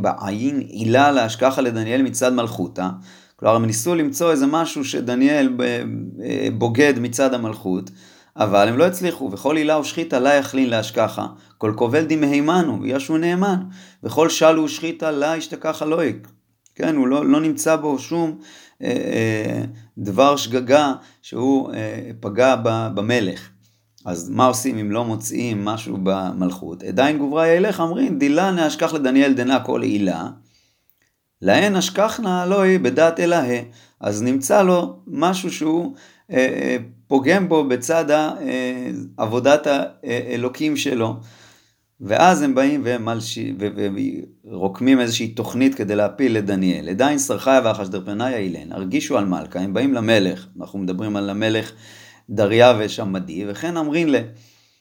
בעין 0.00 0.58
עילה 0.58 1.12
להשכחה 1.12 1.60
לדניאל 1.60 2.02
מצד 2.02 2.32
מלכותה. 2.32 2.90
כלומר, 3.36 3.56
הם 3.56 3.64
ניסו 3.64 3.94
למצוא 3.94 4.30
איזה 4.30 4.46
משהו 4.46 4.84
שדניאל 4.84 5.56
אה, 5.62 6.48
בוגד 6.52 6.94
מצד 6.98 7.34
המלכות, 7.34 7.90
אבל 8.36 8.68
הם 8.68 8.78
לא 8.78 8.86
הצליחו, 8.86 9.30
וכל 9.32 9.56
עילה 9.56 9.78
ושחיתה 9.78 10.18
לה 10.18 10.34
יכלין 10.34 10.70
להשכחה, 10.70 11.26
כל 11.58 11.72
קובל 11.76 12.04
דמהימנו, 12.04 12.86
ישו 12.86 13.16
נאמן, 13.16 13.62
וכל 14.04 14.28
שלו 14.28 14.62
ושחיתה 14.62 15.10
לה 15.10 15.34
השתכחה 15.34 15.84
לויק. 15.84 16.28
כן, 16.74 16.96
הוא 16.96 17.06
לא, 17.06 17.26
לא 17.26 17.40
נמצא 17.40 17.76
בו 17.76 17.98
שום 17.98 18.38
דבר 19.98 20.36
שגגה 20.36 20.92
שהוא 21.22 21.72
פגע 22.20 22.56
במלך. 22.94 23.48
אז 24.06 24.30
מה 24.30 24.46
עושים 24.46 24.78
אם 24.78 24.90
לא 24.90 25.04
מוצאים 25.04 25.64
משהו 25.64 25.98
במלכות? 26.02 26.82
עדיין 26.82 27.18
גוברה 27.18 27.48
ילך, 27.48 27.80
אומרים, 27.80 28.18
דילנה 28.18 28.66
אשכח 28.66 28.94
לדניאל 28.94 29.32
דנה 29.32 29.60
כל 29.60 29.82
עילה, 29.82 30.28
להן 31.42 31.76
אשכחנה 31.76 32.46
לא 32.46 32.62
היא 32.62 32.80
בדת 32.80 33.20
אלאה. 33.20 33.60
אז 34.00 34.22
נמצא 34.22 34.62
לו 34.62 34.96
משהו 35.06 35.52
שהוא 35.52 35.94
אה, 36.30 36.36
אה, 36.36 36.76
פוגם 37.06 37.48
בו 37.48 37.64
בצד 37.64 38.10
אה, 38.10 38.90
עבודת 39.16 39.66
האלוקים 39.66 40.76
שלו. 40.76 41.16
ואז 42.00 42.42
הם 42.42 42.54
באים 42.54 42.86
ורוקמים 44.44 45.00
איזושהי 45.00 45.28
תוכנית 45.28 45.74
כדי 45.74 45.96
להפיל 45.96 46.36
את 46.36 46.46
דניאל. 46.46 46.88
עדיין 46.88 47.18
סרחיה 47.18 47.60
ואחשדרפניה 47.64 48.38
אילן, 48.38 48.72
הרגישו 48.72 49.18
על 49.18 49.24
מלכה, 49.24 49.60
הם 49.60 49.74
באים 49.74 49.94
למלך, 49.94 50.46
אנחנו 50.60 50.78
מדברים 50.78 51.16
על 51.16 51.30
המלך 51.30 51.72
דריווש 52.30 53.00
המדי, 53.00 53.44
וכן 53.48 53.76
אמרין 53.76 54.08
לה, 54.08 54.20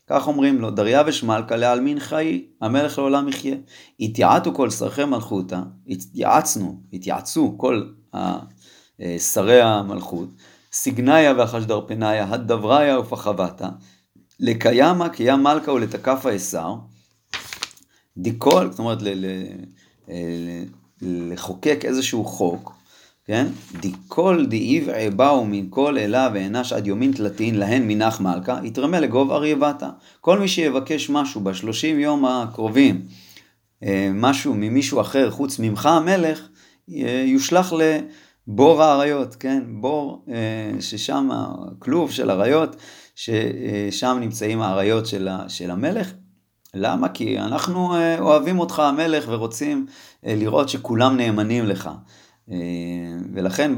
כך 0.08 0.28
אומרים 0.28 0.62
לו, 0.62 0.72
דריווש 0.72 1.24
מלכה 1.24 1.56
לעלמין 1.56 2.00
חיי, 2.00 2.46
המלך 2.62 2.98
לעולם 2.98 3.28
יחיה. 3.28 3.56
התייעתו 4.00 4.54
כל 4.54 4.70
שרכי 4.70 5.06
מלכותה, 5.06 5.62
התייעצנו, 5.88 6.82
התייעצו 6.94 7.56
כל 7.58 7.90
שרי 9.20 9.62
המלכות, 9.62 10.30
סגניה 10.72 11.34
ואחשדרפניה, 11.38 12.26
הדבריה 12.30 13.00
ופחבתה, 13.00 13.70
לקיימה 14.40 15.10
קיים 15.10 15.44
מלכה 15.44 15.72
ולתקף 15.72 16.26
האסר, 16.26 16.76
דיקול, 18.18 18.72
זאת 18.72 18.80
אומרת 18.80 18.98
לחוקק 21.02 21.80
איזשהו 21.84 22.26
חוק, 22.26 22.75
כן? 23.26 23.48
דכל 23.82 24.46
דאיבעי 24.50 25.10
באו 25.10 25.46
מן 25.46 25.66
כל 25.70 25.98
אלה 25.98 26.30
ואנש 26.34 26.74
עד 26.74 26.88
יומין 26.88 27.12
תלתין 27.12 27.56
להן 27.56 27.88
מנח 27.88 28.22
מלכה, 28.22 28.60
יתרמה 28.64 29.00
לגוב 29.00 29.32
אריבתה. 29.32 29.90
כל 30.22 30.40
מי 30.40 30.48
שיבקש 30.48 31.10
משהו 31.10 31.42
בשלושים 31.42 32.00
יום 32.00 32.26
הקרובים, 32.26 33.02
אה, 33.84 34.10
משהו 34.14 34.54
ממישהו 34.54 35.02
אחר 35.02 35.32
חוץ 35.32 35.60
ממך 35.60 35.86
המלך, 35.86 36.48
אה, 36.94 37.24
יושלך 37.28 37.76
לבור 38.48 38.84
האריות, 38.84 39.36
כן? 39.36 39.64
בור 39.68 40.26
אה, 40.30 40.82
ששם, 40.82 41.30
הכלוב 41.32 42.12
של 42.12 42.32
אריות, 42.32 42.76
ששם 43.16 44.18
נמצאים 44.22 44.62
האריות 44.62 45.06
של 45.48 45.72
המלך. 45.72 46.14
למה? 46.74 47.10
כי 47.10 47.40
אנחנו 47.40 47.96
אוהבים 48.20 48.60
אותך 48.60 48.80
המלך 48.80 49.26
ורוצים 49.28 49.86
לראות 50.24 50.70
שכולם 50.70 51.18
נאמנים 51.18 51.66
לך. 51.66 51.90
אה, 52.52 52.58
ולכן 53.34 53.72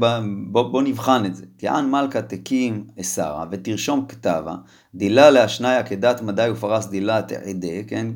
בוא, 0.50 0.62
בוא 0.62 0.82
נבחן 0.82 1.24
את 1.26 1.36
זה. 1.36 1.44
כען 1.58 1.90
מלכה 1.90 2.22
תקים 2.22 2.86
אסרה 3.00 3.44
ותרשום 3.50 4.06
כתבה, 4.08 4.54
דילה 4.94 5.30
להשניה 5.30 5.82
כדת 5.82 6.22
מדי 6.22 6.48
ופרס 6.52 6.86
דילה 6.86 7.22
תעדה, 7.22 7.82
כן? 7.86 8.06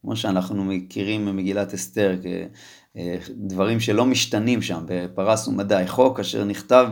כמו 0.00 0.16
שאנחנו 0.16 0.64
מכירים 0.64 1.24
ממגילת 1.24 1.74
אסתר, 1.74 2.16
אה, 2.96 3.16
דברים 3.36 3.80
שלא 3.80 4.04
משתנים 4.06 4.62
שם 4.62 4.84
בפרס 4.86 5.48
ומדי, 5.48 5.82
חוק 5.86 6.20
אשר 6.20 6.44
נכתב 6.44 6.88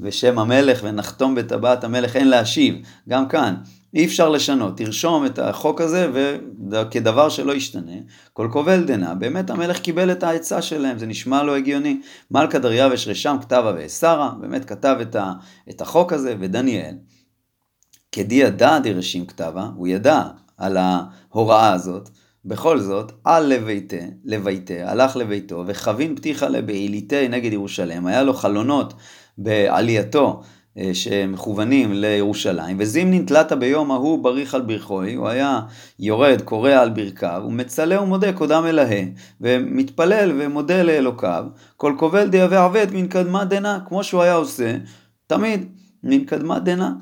בשם 0.00 0.38
המלך 0.38 0.80
ונחתום 0.82 1.34
בטבעת 1.34 1.84
המלך 1.84 2.16
אין 2.16 2.28
להשיב, 2.28 2.74
גם 3.08 3.28
כאן. 3.28 3.54
אי 3.94 4.04
אפשר 4.04 4.28
לשנות, 4.28 4.76
תרשום 4.76 5.26
את 5.26 5.38
החוק 5.38 5.80
הזה 5.80 6.10
וכדבר 6.70 7.28
שלא 7.28 7.52
ישתנה, 7.52 7.92
כל 8.32 8.48
קובל 8.52 8.84
דנה, 8.84 9.14
באמת 9.14 9.50
המלך 9.50 9.78
קיבל 9.78 10.12
את 10.12 10.22
העצה 10.22 10.62
שלהם, 10.62 10.98
זה 10.98 11.06
נשמע 11.06 11.42
לא 11.42 11.56
הגיוני. 11.56 12.00
מלכה 12.30 12.58
דריווש 12.58 13.08
רשם 13.08 13.36
כתבה 13.40 13.72
ואסרה, 13.76 14.32
באמת 14.40 14.64
כתב 14.64 14.96
את, 15.02 15.16
ה, 15.16 15.32
את 15.70 15.80
החוק 15.80 16.12
הזה, 16.12 16.34
ודניאל, 16.40 16.94
כדי 18.12 18.34
ידע 18.34 18.78
דרשים 18.78 19.26
כתבה, 19.26 19.68
הוא 19.76 19.88
ידע 19.88 20.22
על 20.56 20.76
ההוראה 20.76 21.72
הזאת, 21.72 22.08
בכל 22.44 22.80
זאת, 22.80 23.12
על 23.24 23.46
לביתה, 23.46 23.96
לביתה, 24.24 24.74
הלך 24.90 25.16
לביתו, 25.16 25.64
וחבין 25.66 26.16
פתיחה 26.16 26.48
לבעיליתה 26.48 27.28
נגד 27.30 27.52
ירושלים, 27.52 28.06
היה 28.06 28.22
לו 28.22 28.34
חלונות 28.34 28.94
בעלייתו 29.42 30.42
אה, 30.78 30.90
שמכוונים 30.94 31.92
לירושלים, 31.92 32.76
וזימנין 32.80 33.26
תלתה 33.26 33.56
ביום 33.56 33.90
ההוא 33.90 34.24
בריך 34.24 34.54
על 34.54 34.60
ברכוי, 34.60 35.14
הוא 35.14 35.28
היה 35.28 35.60
יורד, 35.98 36.42
קורא 36.42 36.70
על 36.70 36.90
ברכיו, 36.90 37.42
ומצלה 37.46 38.02
ומודה 38.02 38.32
קודם 38.32 38.66
אלוהה, 38.66 39.02
ומתפלל 39.40 40.32
ומודה 40.38 40.82
לאלוקיו, 40.82 41.44
כל 41.76 41.94
קובל 41.98 42.28
דיהווה 42.28 42.64
עבד 42.64 42.86
מן 42.92 43.06
קדמה 43.06 43.44
דנה, 43.44 43.78
כמו 43.88 44.04
שהוא 44.04 44.22
היה 44.22 44.34
עושה, 44.34 44.76
תמיד, 45.26 45.66
מן 46.02 46.24
קדמה 46.24 46.58
דנה. 46.58 46.92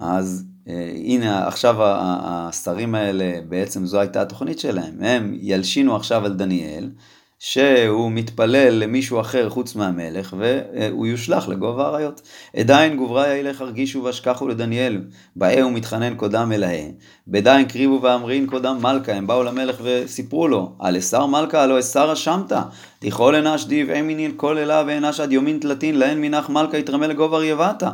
אז 0.00 0.44
אה, 0.68 0.92
הנה 1.04 1.46
עכשיו 1.46 1.76
השרים 1.80 2.94
האלה, 2.94 3.40
בעצם 3.48 3.86
זו 3.86 4.00
הייתה 4.00 4.22
התוכנית 4.22 4.58
שלהם, 4.58 4.94
הם 5.00 5.36
ילשינו 5.40 5.96
עכשיו 5.96 6.24
על 6.24 6.34
דניאל, 6.34 6.90
שהוא 7.38 8.12
מתפלל 8.12 8.74
למישהו 8.74 9.20
אחר 9.20 9.48
חוץ 9.48 9.74
מהמלך, 9.74 10.36
והוא 10.38 11.06
יושלך 11.06 11.48
לגובה 11.48 11.86
האריות. 11.86 12.22
עדיין 12.56 12.96
גובריה 12.96 13.36
ילך 13.36 13.60
הרגישו 13.60 14.04
והשכחו 14.04 14.48
לדניאל, 14.48 15.00
באה 15.36 15.62
הוא 15.62 15.72
מתחנן 15.72 16.14
קודם 16.14 16.52
אלאה. 16.52 16.88
בדיין 17.28 17.68
קריבו 17.68 18.02
ואמרין 18.02 18.46
קודם 18.46 18.78
מלכה, 18.82 19.12
הם 19.12 19.26
באו 19.26 19.42
למלך 19.42 19.76
וסיפרו 19.82 20.48
לו, 20.48 20.72
על 20.78 20.98
אסר 20.98 21.26
מלכה 21.26 21.62
הלא 21.62 21.78
אסר 21.78 22.12
אשמת, 22.12 22.52
תיכול 22.98 23.34
אנש 23.34 23.64
דיב 23.64 23.90
אמינין 23.90 24.32
כל 24.36 24.58
אלה 24.58 24.84
ואנש 24.86 25.20
עד 25.20 25.32
יומין 25.32 25.58
תלתין, 25.58 25.98
להן 25.98 26.20
מנח 26.20 26.48
מלכה 26.48 26.78
יתרמה 26.78 27.06
לגובה 27.06 27.38
רייבתה. 27.38 27.90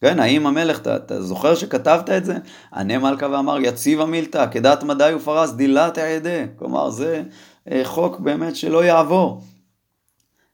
כן, 0.00 0.20
האם 0.20 0.46
המלך, 0.46 0.78
אתה, 0.78 0.96
אתה 0.96 1.22
זוכר 1.22 1.54
שכתבת 1.54 2.10
את 2.10 2.24
זה? 2.24 2.36
ענה 2.74 2.98
מלכה 2.98 3.26
ואמר, 3.30 3.58
יציב 3.60 4.00
המילתא, 4.00 4.46
כדת 4.50 4.82
מדי 4.82 5.12
ופרס 5.16 5.52
דילת 5.52 5.98
העדה. 5.98 6.46
כלומר, 6.58 6.90
זה 6.90 7.22
חוק 7.84 8.20
באמת 8.20 8.56
שלא 8.56 8.84
יעבור. 8.84 9.42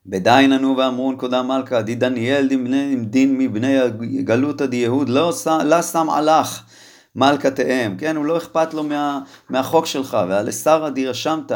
בדיין 0.06 0.52
ענו 0.52 0.76
ואמרון 0.76 1.16
קודם 1.16 1.48
מלכה, 1.48 1.82
די 1.82 1.94
דניאל 1.94 2.48
דין 3.04 3.38
מבני 3.38 3.78
גלותא 4.24 4.66
די 4.66 4.76
יהוד, 4.76 5.08
לא, 5.08 5.32
לא 5.64 5.82
שם 5.82 6.10
עלך 6.10 6.62
מלכתיהם, 7.16 7.96
כן, 7.96 8.16
הוא 8.16 8.24
לא 8.24 8.36
אכפת 8.36 8.74
לו 8.74 8.82
מה, 8.84 9.20
מהחוק 9.50 9.86
שלך, 9.86 10.18
והלסרא 10.28 10.88
די 10.88 11.06
רשמת, 11.06 11.52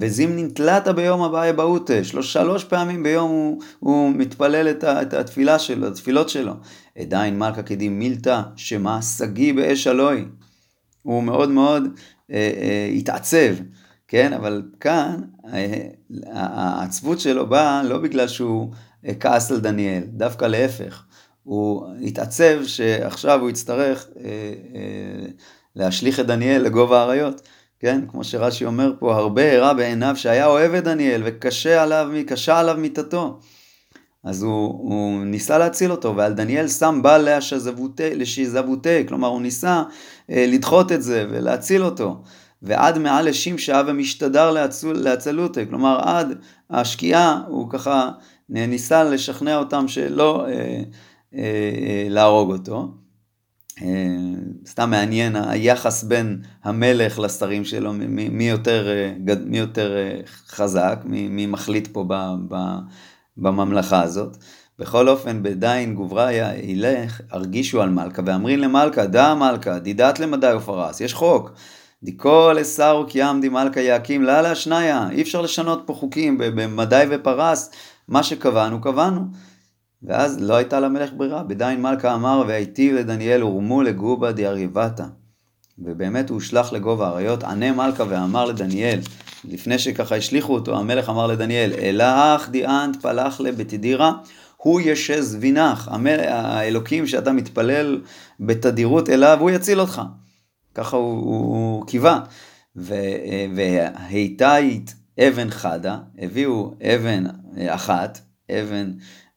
וזימנין 0.00 0.48
תלתה 0.48 0.92
ביום 0.92 1.22
הבא 1.22 1.46
יבעותה, 1.46 2.04
שלוש, 2.04 2.32
שלוש 2.32 2.64
פעמים 2.64 3.02
ביום 3.02 3.30
הוא, 3.30 3.62
הוא 3.78 4.12
מתפלל 4.12 4.70
את, 4.70 4.84
ה, 4.84 5.02
את 5.02 5.14
התפילה 5.14 5.58
שלו, 5.58 5.86
התפילות 5.86 6.28
שלו. 6.28 6.52
עדיין 6.98 7.38
מלכה 7.38 7.62
כדין 7.62 7.98
מילתא, 7.98 8.40
שמה 8.56 9.02
שגיא 9.02 9.54
באש 9.54 9.86
אלוהי. 9.86 10.24
הוא 11.02 11.22
מאוד 11.22 11.50
מאוד 11.50 11.88
אה, 12.30 12.36
אה, 12.36 12.90
התעצב. 12.96 13.54
כן, 14.14 14.32
אבל 14.32 14.62
כאן 14.80 15.16
אה, 15.52 15.86
העצבות 16.32 17.20
שלו 17.20 17.46
באה 17.46 17.82
לא 17.82 17.98
בגלל 17.98 18.28
שהוא 18.28 18.70
אה, 19.06 19.14
כעס 19.20 19.52
על 19.52 19.60
דניאל, 19.60 20.02
דווקא 20.06 20.44
להפך. 20.44 21.04
הוא 21.42 21.86
התעצב 22.02 22.64
שעכשיו 22.64 23.40
הוא 23.40 23.50
יצטרך 23.50 24.06
אה, 24.24 24.30
להשליך 25.76 26.20
את 26.20 26.26
דניאל 26.26 26.62
לגובה 26.62 27.00
האריות. 27.00 27.40
כן, 27.80 28.00
כמו 28.08 28.24
שרש"י 28.24 28.64
אומר 28.64 28.92
פה, 28.98 29.16
הרבה 29.16 29.52
הרע 29.52 29.72
בעיניו 29.72 30.16
שהיה 30.16 30.46
אוהב 30.46 30.74
את 30.74 30.84
דניאל 30.84 31.22
וקשה 31.24 31.82
עליו, 31.82 32.08
קשה 32.26 32.58
עליו 32.58 32.76
מיתתו. 32.78 33.40
אז 34.24 34.42
הוא, 34.42 34.66
הוא 34.66 35.24
ניסה 35.24 35.58
להציל 35.58 35.90
אותו, 35.90 36.16
ועל 36.16 36.32
דניאל 36.32 36.68
שם 36.68 37.00
בעל 37.02 37.28
לשיזבותי, 38.00 39.06
כלומר 39.08 39.28
הוא 39.28 39.42
ניסה 39.42 39.82
אה, 40.30 40.44
לדחות 40.48 40.92
את 40.92 41.02
זה 41.02 41.26
ולהציל 41.30 41.84
אותו. 41.84 42.22
ועד 42.64 42.98
מעל 42.98 43.28
לשמשה 43.28 43.82
ומשתדר 43.86 44.50
להצלותי, 44.94 45.66
כלומר 45.68 46.00
עד 46.02 46.38
השקיעה 46.70 47.42
הוא 47.48 47.70
ככה 47.70 48.10
ניסה 48.48 49.04
לשכנע 49.04 49.56
אותם 49.56 49.88
שלא 49.88 50.46
אה, 50.46 50.52
אה, 50.52 50.82
אה, 51.34 52.06
להרוג 52.08 52.52
אותו. 52.52 52.94
אה, 53.82 53.86
סתם 54.66 54.90
מעניין 54.90 55.36
היחס 55.36 56.02
בין 56.02 56.42
המלך 56.64 57.18
לשרים 57.18 57.64
שלו, 57.64 57.92
מי, 57.92 58.28
מי, 58.28 58.48
יותר, 58.48 58.88
אה, 58.88 59.34
מי 59.44 59.58
יותר 59.58 59.96
אה, 59.96 60.20
חזק, 60.48 60.98
מי, 61.04 61.28
מי 61.28 61.46
מחליט 61.46 61.88
פה 61.92 62.04
ב, 62.08 62.14
ב, 62.48 62.56
בממלכה 63.36 64.02
הזאת. 64.02 64.36
בכל 64.78 65.08
אופן, 65.08 65.42
בדיין 65.42 65.94
גובריה 65.94 66.58
ילך, 66.62 67.20
הרגישו 67.30 67.82
על 67.82 67.90
מלכה, 67.90 68.22
ואמרין 68.26 68.60
למלכה, 68.60 69.06
דע 69.06 69.34
מלכה, 69.34 69.78
דידת 69.78 70.20
למדי 70.20 70.52
ופרס, 70.56 71.00
יש 71.00 71.14
חוק. 71.14 71.50
דיקול 72.04 72.60
אסרו 72.60 73.04
כי 73.08 73.22
עמדי 73.22 73.48
מלכה 73.48 73.80
יקים 73.80 74.22
לה 74.22 74.42
להשניה, 74.42 75.08
אי 75.10 75.22
אפשר 75.22 75.40
לשנות 75.40 75.82
פה 75.86 75.94
חוקים 75.94 76.38
במדי 76.38 77.04
ופרס, 77.10 77.70
מה 78.08 78.22
שקבענו 78.22 78.80
קבענו. 78.80 79.20
ואז 80.02 80.40
לא 80.40 80.54
הייתה 80.54 80.80
למלך 80.80 81.10
ברירה, 81.16 81.42
בדיין 81.42 81.82
מלכה 81.82 82.14
אמר 82.14 82.44
והייתי 82.46 82.92
לדניאל 82.92 83.44
ורמו 83.44 83.82
לגובה 83.82 84.32
דיאריבתה. 84.32 85.04
ובאמת 85.78 86.30
הוא 86.30 86.34
הושלך 86.34 86.72
לגובה 86.72 87.06
האריות, 87.06 87.44
ענה 87.44 87.72
מלכה 87.72 88.04
ואמר 88.08 88.44
לדניאל, 88.44 88.98
לפני 89.44 89.78
שככה 89.78 90.16
השליכו 90.16 90.54
אותו, 90.54 90.78
המלך 90.78 91.08
אמר 91.08 91.26
לדניאל, 91.26 91.72
אלך 91.72 92.48
דיאנט 92.48 92.96
פלח 93.02 93.40
לבתדירה, 93.40 94.12
הוא 94.56 94.80
ישז 94.80 95.36
וינך, 95.40 95.90
האלוקים 96.28 97.06
שאתה 97.06 97.32
מתפלל 97.32 98.00
בתדירות 98.40 99.10
אליו, 99.10 99.38
הוא 99.40 99.50
יציל 99.50 99.80
אותך. 99.80 100.02
ככה 100.74 100.96
הוא, 100.96 101.18
הוא, 101.18 101.86
קיווה. 101.86 102.20
והיתאית 103.54 104.94
אבן 105.20 105.50
חדה, 105.50 105.98
הביאו 106.18 106.74
אבן 106.94 107.24
אחת, 107.68 108.20
אבן 108.50 108.92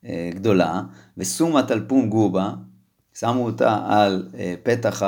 אה, 0.06 0.30
גדולה, 0.34 0.82
וסומה 1.18 1.64
תלפום 1.64 2.10
גובה, 2.10 2.54
שמו 3.20 3.46
אותה 3.46 3.86
על 3.88 4.28
אה, 4.38 4.54
פתח 4.64 5.04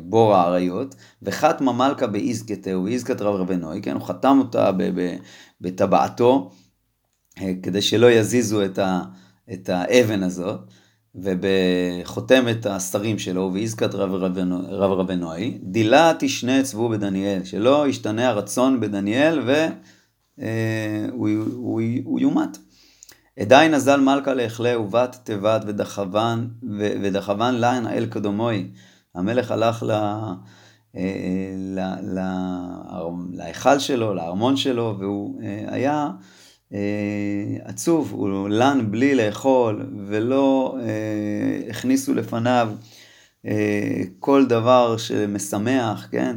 בור 0.00 0.34
האריות, 0.34 0.94
וחתמה 1.22 1.72
מלכה 1.72 2.06
באיזקתהו, 2.06 2.86
איזקת 2.86 3.20
רב 3.20 3.34
רבנוי, 3.34 3.82
כן, 3.82 3.94
הוא 3.94 4.02
חתם 4.02 4.38
אותה 4.38 4.70
בטבעתו, 5.60 6.50
אה, 7.40 7.52
כדי 7.62 7.82
שלא 7.82 8.10
יזיזו 8.10 8.64
את, 8.64 8.78
ה, 8.78 9.02
את 9.52 9.68
האבן 9.68 10.22
הזאת, 10.22 10.60
ובחותמת 11.14 12.66
השרים 12.66 13.18
שלו, 13.18 13.50
ואיזקת 13.54 13.94
רב, 13.94 14.14
רבנו, 14.14 14.60
רב 14.68 14.90
רבנוי, 14.90 15.58
דילה 15.62 16.12
תשנה 16.18 16.62
צבו 16.62 16.88
בדניאל, 16.88 17.44
שלא 17.44 17.88
ישתנה 17.88 18.28
הרצון 18.28 18.80
בדניאל 18.80 19.40
והוא 20.38 22.20
יומת. 22.20 22.58
עדיין 23.40 23.74
נזל 23.74 24.00
מלכה 24.00 24.34
לאכלה 24.34 24.80
ובת 24.80 25.16
תיבת 25.24 25.62
ודחבן, 25.66 26.46
ודחבן 26.78 27.54
לן 27.54 27.86
האל 27.86 28.06
קדומוי. 28.06 28.70
המלך 29.14 29.50
הלך 29.50 29.82
ל... 29.82 29.90
אה, 30.96 31.94
להיכל 33.32 33.78
שלו, 33.78 34.14
לארמון 34.14 34.56
שלו, 34.56 34.96
והוא 34.98 35.42
אה, 35.42 35.64
היה 35.68 35.92
אה, 35.92 36.10
עצוב, 37.64 38.12
הוא 38.12 38.48
לן 38.48 38.86
בלי 38.90 39.14
לאכול, 39.14 39.86
ולא 40.06 40.76
הכניסו 41.70 42.14
לפניו 42.14 42.72
כל 44.18 44.46
דבר 44.46 44.96
שמשמח, 44.96 46.08
כן? 46.10 46.36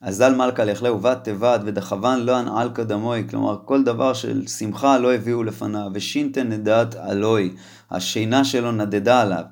אזל 0.00 0.34
מלכה 0.34 0.64
לכלה 0.64 0.92
ובת 0.92 1.24
תבד 1.24 1.58
ודחבן 1.64 2.20
לא 2.20 2.36
הנעל 2.36 2.70
קדמוי, 2.70 3.24
כלומר 3.30 3.56
כל 3.64 3.84
דבר 3.84 4.12
של 4.12 4.46
שמחה 4.46 4.98
לא 4.98 5.14
הביאו 5.14 5.42
לפניו, 5.44 5.90
ושינתן 5.94 6.48
נדעת 6.48 6.96
אלוהי, 6.96 7.50
השינה 7.90 8.44
שלו 8.44 8.72
נדדה 8.72 9.20
עליו. 9.20 9.44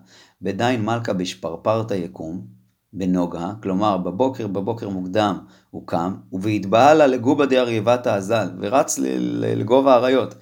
בדין 0.43 0.85
מלכה 0.85 1.13
בשפרפרתא 1.13 1.95
יקום, 1.95 2.58
בנוגה, 2.93 3.53
כלומר 3.63 3.97
בבוקר 3.97 4.47
בבוקר 4.47 4.89
מוקדם 4.89 5.39
הוא 5.71 5.83
קם, 5.87 6.15
ובהתבהלה 6.33 7.07
לגובה 7.07 7.47
דאריבתא 7.47 8.09
אזל, 8.09 8.49
ורץ 8.61 8.99
לגובה 9.41 9.95
האריות. 9.95 10.35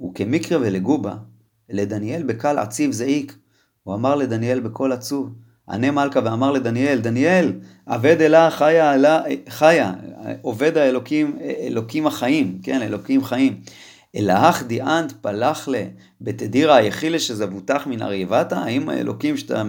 וכמקרא 0.00 0.58
ולגובה, 0.60 1.14
לדניאל 1.70 2.22
בקל 2.22 2.58
עציב 2.58 2.92
זעיק, 2.92 3.36
הוא 3.82 3.94
אמר 3.94 4.14
לדניאל 4.14 4.60
בקול 4.60 4.92
עצוב, 4.92 5.34
ענה 5.68 5.90
מלכה 5.90 6.20
ואמר 6.24 6.52
לדניאל, 6.52 7.00
דניאל, 7.00 7.52
עבד 7.86 8.20
אלה 8.20 8.50
חיה, 8.50 8.94
אלה, 8.94 9.22
חיה, 9.48 9.92
עובד 10.42 10.76
האלוקים, 10.76 11.38
אלוקים 11.40 12.06
החיים, 12.06 12.58
כן, 12.62 12.82
אלוקים 12.82 13.24
חיים. 13.24 13.60
אלהך 14.16 14.62
דיאנט 14.62 15.12
פלח 15.20 15.68
לה 15.68 15.84
בתדירה 16.20 16.76
היחילה 16.76 17.18
שזבותך 17.18 17.86
מן 17.86 18.02
אריבתה, 18.02 18.58
האם 18.58 18.88
האלוקים 18.88 19.36
שאתה 19.36 19.62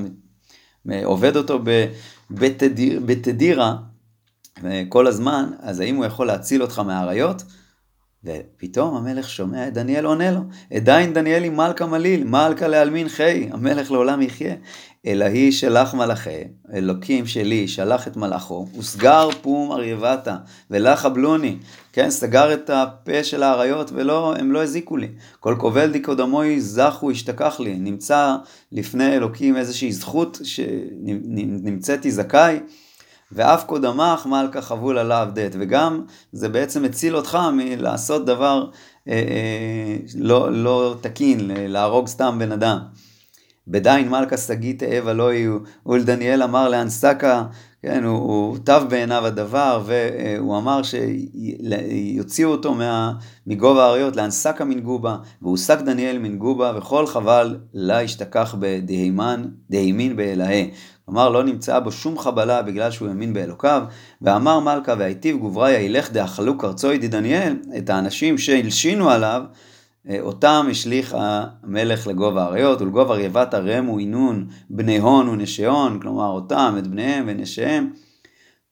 עובד 1.04 1.36
אותו 1.36 1.60
בתדיר, 2.32 3.00
בתדירה 3.06 3.76
כל 4.90 5.08
הזמן, 5.08 5.50
אז 5.60 5.80
האם 5.80 5.96
הוא 5.96 6.06
יכול 6.06 6.28
להציל 6.28 6.62
אותך 6.62 6.80
מהאריות? 6.80 7.44
ופתאום 8.24 8.96
המלך 8.96 9.30
שומע 9.30 9.68
את 9.68 9.74
דניאל 9.74 10.06
עונה 10.06 10.32
לו, 10.32 10.42
עדיין 10.74 11.14
דניאלי 11.14 11.50
מלכה 11.50 11.86
מליל, 11.86 12.24
מלכה 12.24 12.68
לעלמין 12.68 13.10
חי, 13.10 13.50
המלך 13.52 13.92
לעולם 13.92 14.22
יחיה. 14.22 14.56
אלא 15.06 15.26
היא 15.26 15.52
שלח 15.52 15.94
מלאכי, 15.94 16.44
אלוקים 16.74 17.28
שלי 17.28 17.68
שלח 17.68 18.08
את 18.08 18.18
מלאכו, 18.18 18.68
וסגר 18.78 19.30
פום 19.42 19.72
אריבתה, 19.72 20.36
ולך 20.72 21.00
חבלוני, 21.00 21.58
כן, 21.94 22.10
סגר 22.10 22.54
את 22.54 22.70
הפה 22.70 23.24
של 23.24 23.44
האריות 23.44 23.92
והם 23.92 24.52
לא 24.52 24.64
הזיקו 24.64 24.98
לי. 24.98 25.08
כל 25.40 25.56
קובל 25.60 25.92
דיקודמוי 25.92 26.62
זכו 26.62 27.12
השתכח 27.12 27.60
לי, 27.60 27.76
נמצא 27.80 28.36
לפני 28.72 29.16
אלוקים 29.16 29.58
איזושהי 29.58 29.92
זכות 29.92 30.40
שנמצאתי 30.44 32.12
זכאי. 32.12 32.60
ואף 33.32 33.64
קודמך 33.64 34.26
מלכה 34.26 34.62
חבול 34.62 34.98
עליו 34.98 35.28
דעת, 35.34 35.56
וגם 35.60 36.02
זה 36.32 36.50
בעצם 36.50 36.84
מציל 36.84 37.16
אותך 37.16 37.38
מלעשות 37.54 38.26
דבר 38.26 38.70
אה, 39.08 39.14
אה, 39.14 39.98
לא, 40.16 40.52
לא 40.52 40.96
תקין, 41.02 41.52
להרוג 41.54 42.08
סתם 42.08 42.36
בן 42.40 42.52
אדם. 42.52 42.78
בדין 43.68 44.10
מלכה 44.10 44.38
שגית 44.38 44.84
אב 44.84 45.08
אלוהי, 45.08 45.48
ולדניאל 45.86 46.44
אמר 46.44 46.70
לאנסקה, 46.70 47.44
כן, 47.82 48.04
הוא, 48.04 48.18
הוא 48.18 48.58
טב 48.64 48.84
בעיניו 48.90 49.26
הדבר, 49.26 49.84
והוא 49.86 50.58
אמר 50.58 50.82
שיוציאו 50.84 52.52
אותו 52.52 52.74
מה, 52.74 53.14
מגובה 53.48 53.86
האריות 53.86 54.16
לאנסקה 54.16 54.66
מן 54.66 54.80
גובה, 54.80 55.18
והוסק 55.42 55.80
דניאל 55.82 56.20
מן 56.20 56.38
גובה, 56.38 56.74
וכל 56.78 57.08
חבל 57.08 57.58
לה 57.74 58.02
השתכח 58.02 58.56
בדהימן, 58.60 59.46
דהימין 59.70 60.16
באלוהי. 60.16 60.72
כלומר, 61.06 61.30
לא 61.30 61.44
נמצאה 61.44 61.80
בו 61.80 61.92
שום 61.92 62.18
חבלה 62.18 62.62
בגלל 62.62 62.92
שהוא 62.92 63.08
האמין 63.08 63.34
באלוקיו, 63.34 63.84
ואמר 64.22 64.60
מלכה 64.60 64.94
והיטיב 64.98 65.38
גובריה 65.38 65.80
ילך 65.80 66.12
דאכלו 66.12 66.58
קרצוי 66.58 66.98
דניאל, 66.98 67.56
את 67.78 67.90
האנשים 67.90 68.38
שהלשינו 68.38 69.10
עליו, 69.10 69.44
אותם 70.20 70.68
השליך 70.72 71.16
המלך 71.20 72.08
לגובה 72.08 72.44
האריות, 72.44 72.82
ולגובה 72.82 73.14
אריבת 73.14 73.54
הרם 73.54 74.00
ינון 74.00 74.48
בני 74.70 74.98
הון 74.98 75.30
ונשיון, 75.30 76.00
כלומר 76.00 76.28
אותם, 76.28 76.76
את 76.80 76.88
בניהם 76.88 77.26
ונשיהם, 77.28 77.90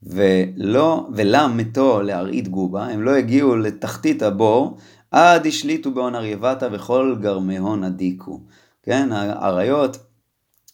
ולא, 0.04 1.08
ולם 1.14 1.58
מתו 1.58 2.02
להרעיד 2.02 2.48
גובה, 2.48 2.86
הם 2.86 3.02
לא 3.02 3.12
הגיעו 3.12 3.56
לתחתית 3.56 4.22
הבור, 4.22 4.78
עד 5.12 5.48
השליטו 5.48 5.92
בהון 5.92 6.16
אריבתה 6.16 6.68
וכל 6.72 7.16
גרמי 7.22 7.58
הון 7.58 7.84
הדיקו. 7.84 8.40
כן, 8.84 9.10
האריות 9.12 9.98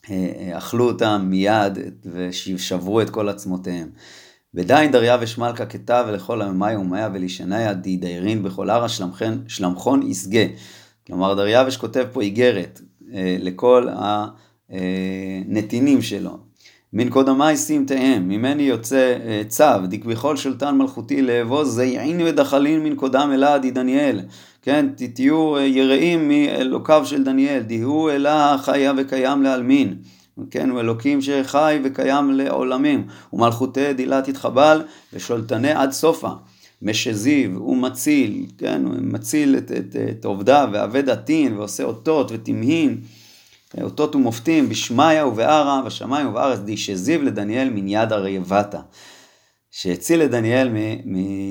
אה, 0.10 0.32
אה, 0.40 0.58
אכלו 0.58 0.88
אותם 0.88 1.26
מיד 1.30 1.78
ושברו 2.06 3.02
את 3.02 3.10
כל 3.10 3.30
עצמותיהם. 3.30 3.90
ודין 4.54 4.92
דריווש 4.92 5.38
מלכה 5.38 5.66
כתב 5.66 6.06
ולכל 6.08 6.42
המאי 6.42 6.76
ומאיה 6.76 7.10
ולישניה 7.14 7.74
די 7.74 7.98
דיירין 7.98 8.44
בכל 8.44 8.70
הר 8.70 8.86
שלמכון 9.48 10.04
יסגה. 10.04 10.46
כלומר 11.08 11.34
דריווש 11.34 11.78
כותב 11.78 12.06
פה 12.14 12.22
איגרת 12.22 12.82
אה, 13.14 13.38
לכל 13.40 13.88
הנתינים 14.70 16.02
שלו. 16.02 16.38
מן 16.94 17.10
קודמי 17.10 17.58
סמתיהם, 17.58 18.30
ממני 18.30 18.64
יוצא 18.64 19.18
אה, 19.26 19.42
צו, 19.48 19.88
דקביכל 19.90 20.38
שולטן 20.38 20.78
מלכותי 20.78 21.22
לאבוז 21.22 21.76
זייעין 21.76 22.22
ודחלין 22.22 22.84
מן 22.84 22.96
קודם 22.96 23.32
אלה 23.34 23.58
די 23.58 23.72
דניאל. 23.72 24.22
כן, 24.62 24.86
תהיו 25.14 25.58
אה, 25.58 25.62
יראים 25.62 26.28
מאלוקיו 26.28 27.06
של 27.06 27.24
דניאל, 27.24 27.60
דיהו 27.60 28.10
אלה 28.10 28.56
חיה 28.62 28.94
וקיים 28.98 29.44
לעלמין. 29.44 29.96
כן, 30.52 30.70
הוא 30.70 30.80
אלוקים 30.80 31.22
שחי 31.22 31.80
וקיים 31.84 32.32
לעולמים, 32.32 33.08
ומלכותי 33.34 33.94
דילה 33.94 34.22
תתחבל 34.22 34.82
ושולטני 35.14 35.72
עד 35.72 35.92
סופה. 35.92 36.32
משזיב, 36.82 37.58
הוא 37.58 37.78
מציל, 37.78 38.46
כן, 38.58 38.86
הוא 38.86 38.96
מציל 39.02 39.58
את, 39.58 39.72
את, 39.72 39.96
את 40.10 40.26
עובדיו, 40.26 40.70
ועבד 40.72 41.10
עתין, 41.10 41.58
ועושה 41.58 41.84
אותות 41.84 42.32
ותמהין, 42.32 43.02
אותות 43.82 44.16
ומופתים, 44.16 44.70
בשמיא 44.70 45.24
ובערה, 45.24 45.82
בשמיים 45.86 46.28
ובארץ, 46.28 46.60
די 46.60 46.78
שזיב 46.78 47.22
לדניאל 47.22 47.70
מן 47.70 47.88
יד 47.88 48.14
הריבתה, 48.14 48.80
שהציל 49.72 50.22
את 50.22 50.32
דניאל 50.32 50.70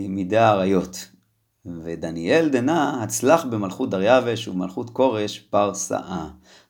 מידי 0.09 0.37
האריות. 0.37 1.09
ודניאל 1.85 2.49
דנה 2.49 3.03
הצלח 3.03 3.45
במלכות 3.45 3.91
דריווש 3.91 4.49
ובמלכות 4.49 4.91
כורש 4.91 5.39
פרסאה. 5.39 6.29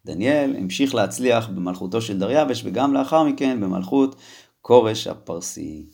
דניאל 0.08 0.56
המשיך 0.58 0.94
להצליח 0.94 1.48
במלכותו 1.48 2.00
של 2.00 2.18
דריווש 2.18 2.62
וגם 2.64 2.94
לאחר 2.94 3.22
מכן 3.22 3.60
במלכות 3.60 4.16
כורש 4.62 5.06
הפרסי. 5.06 5.86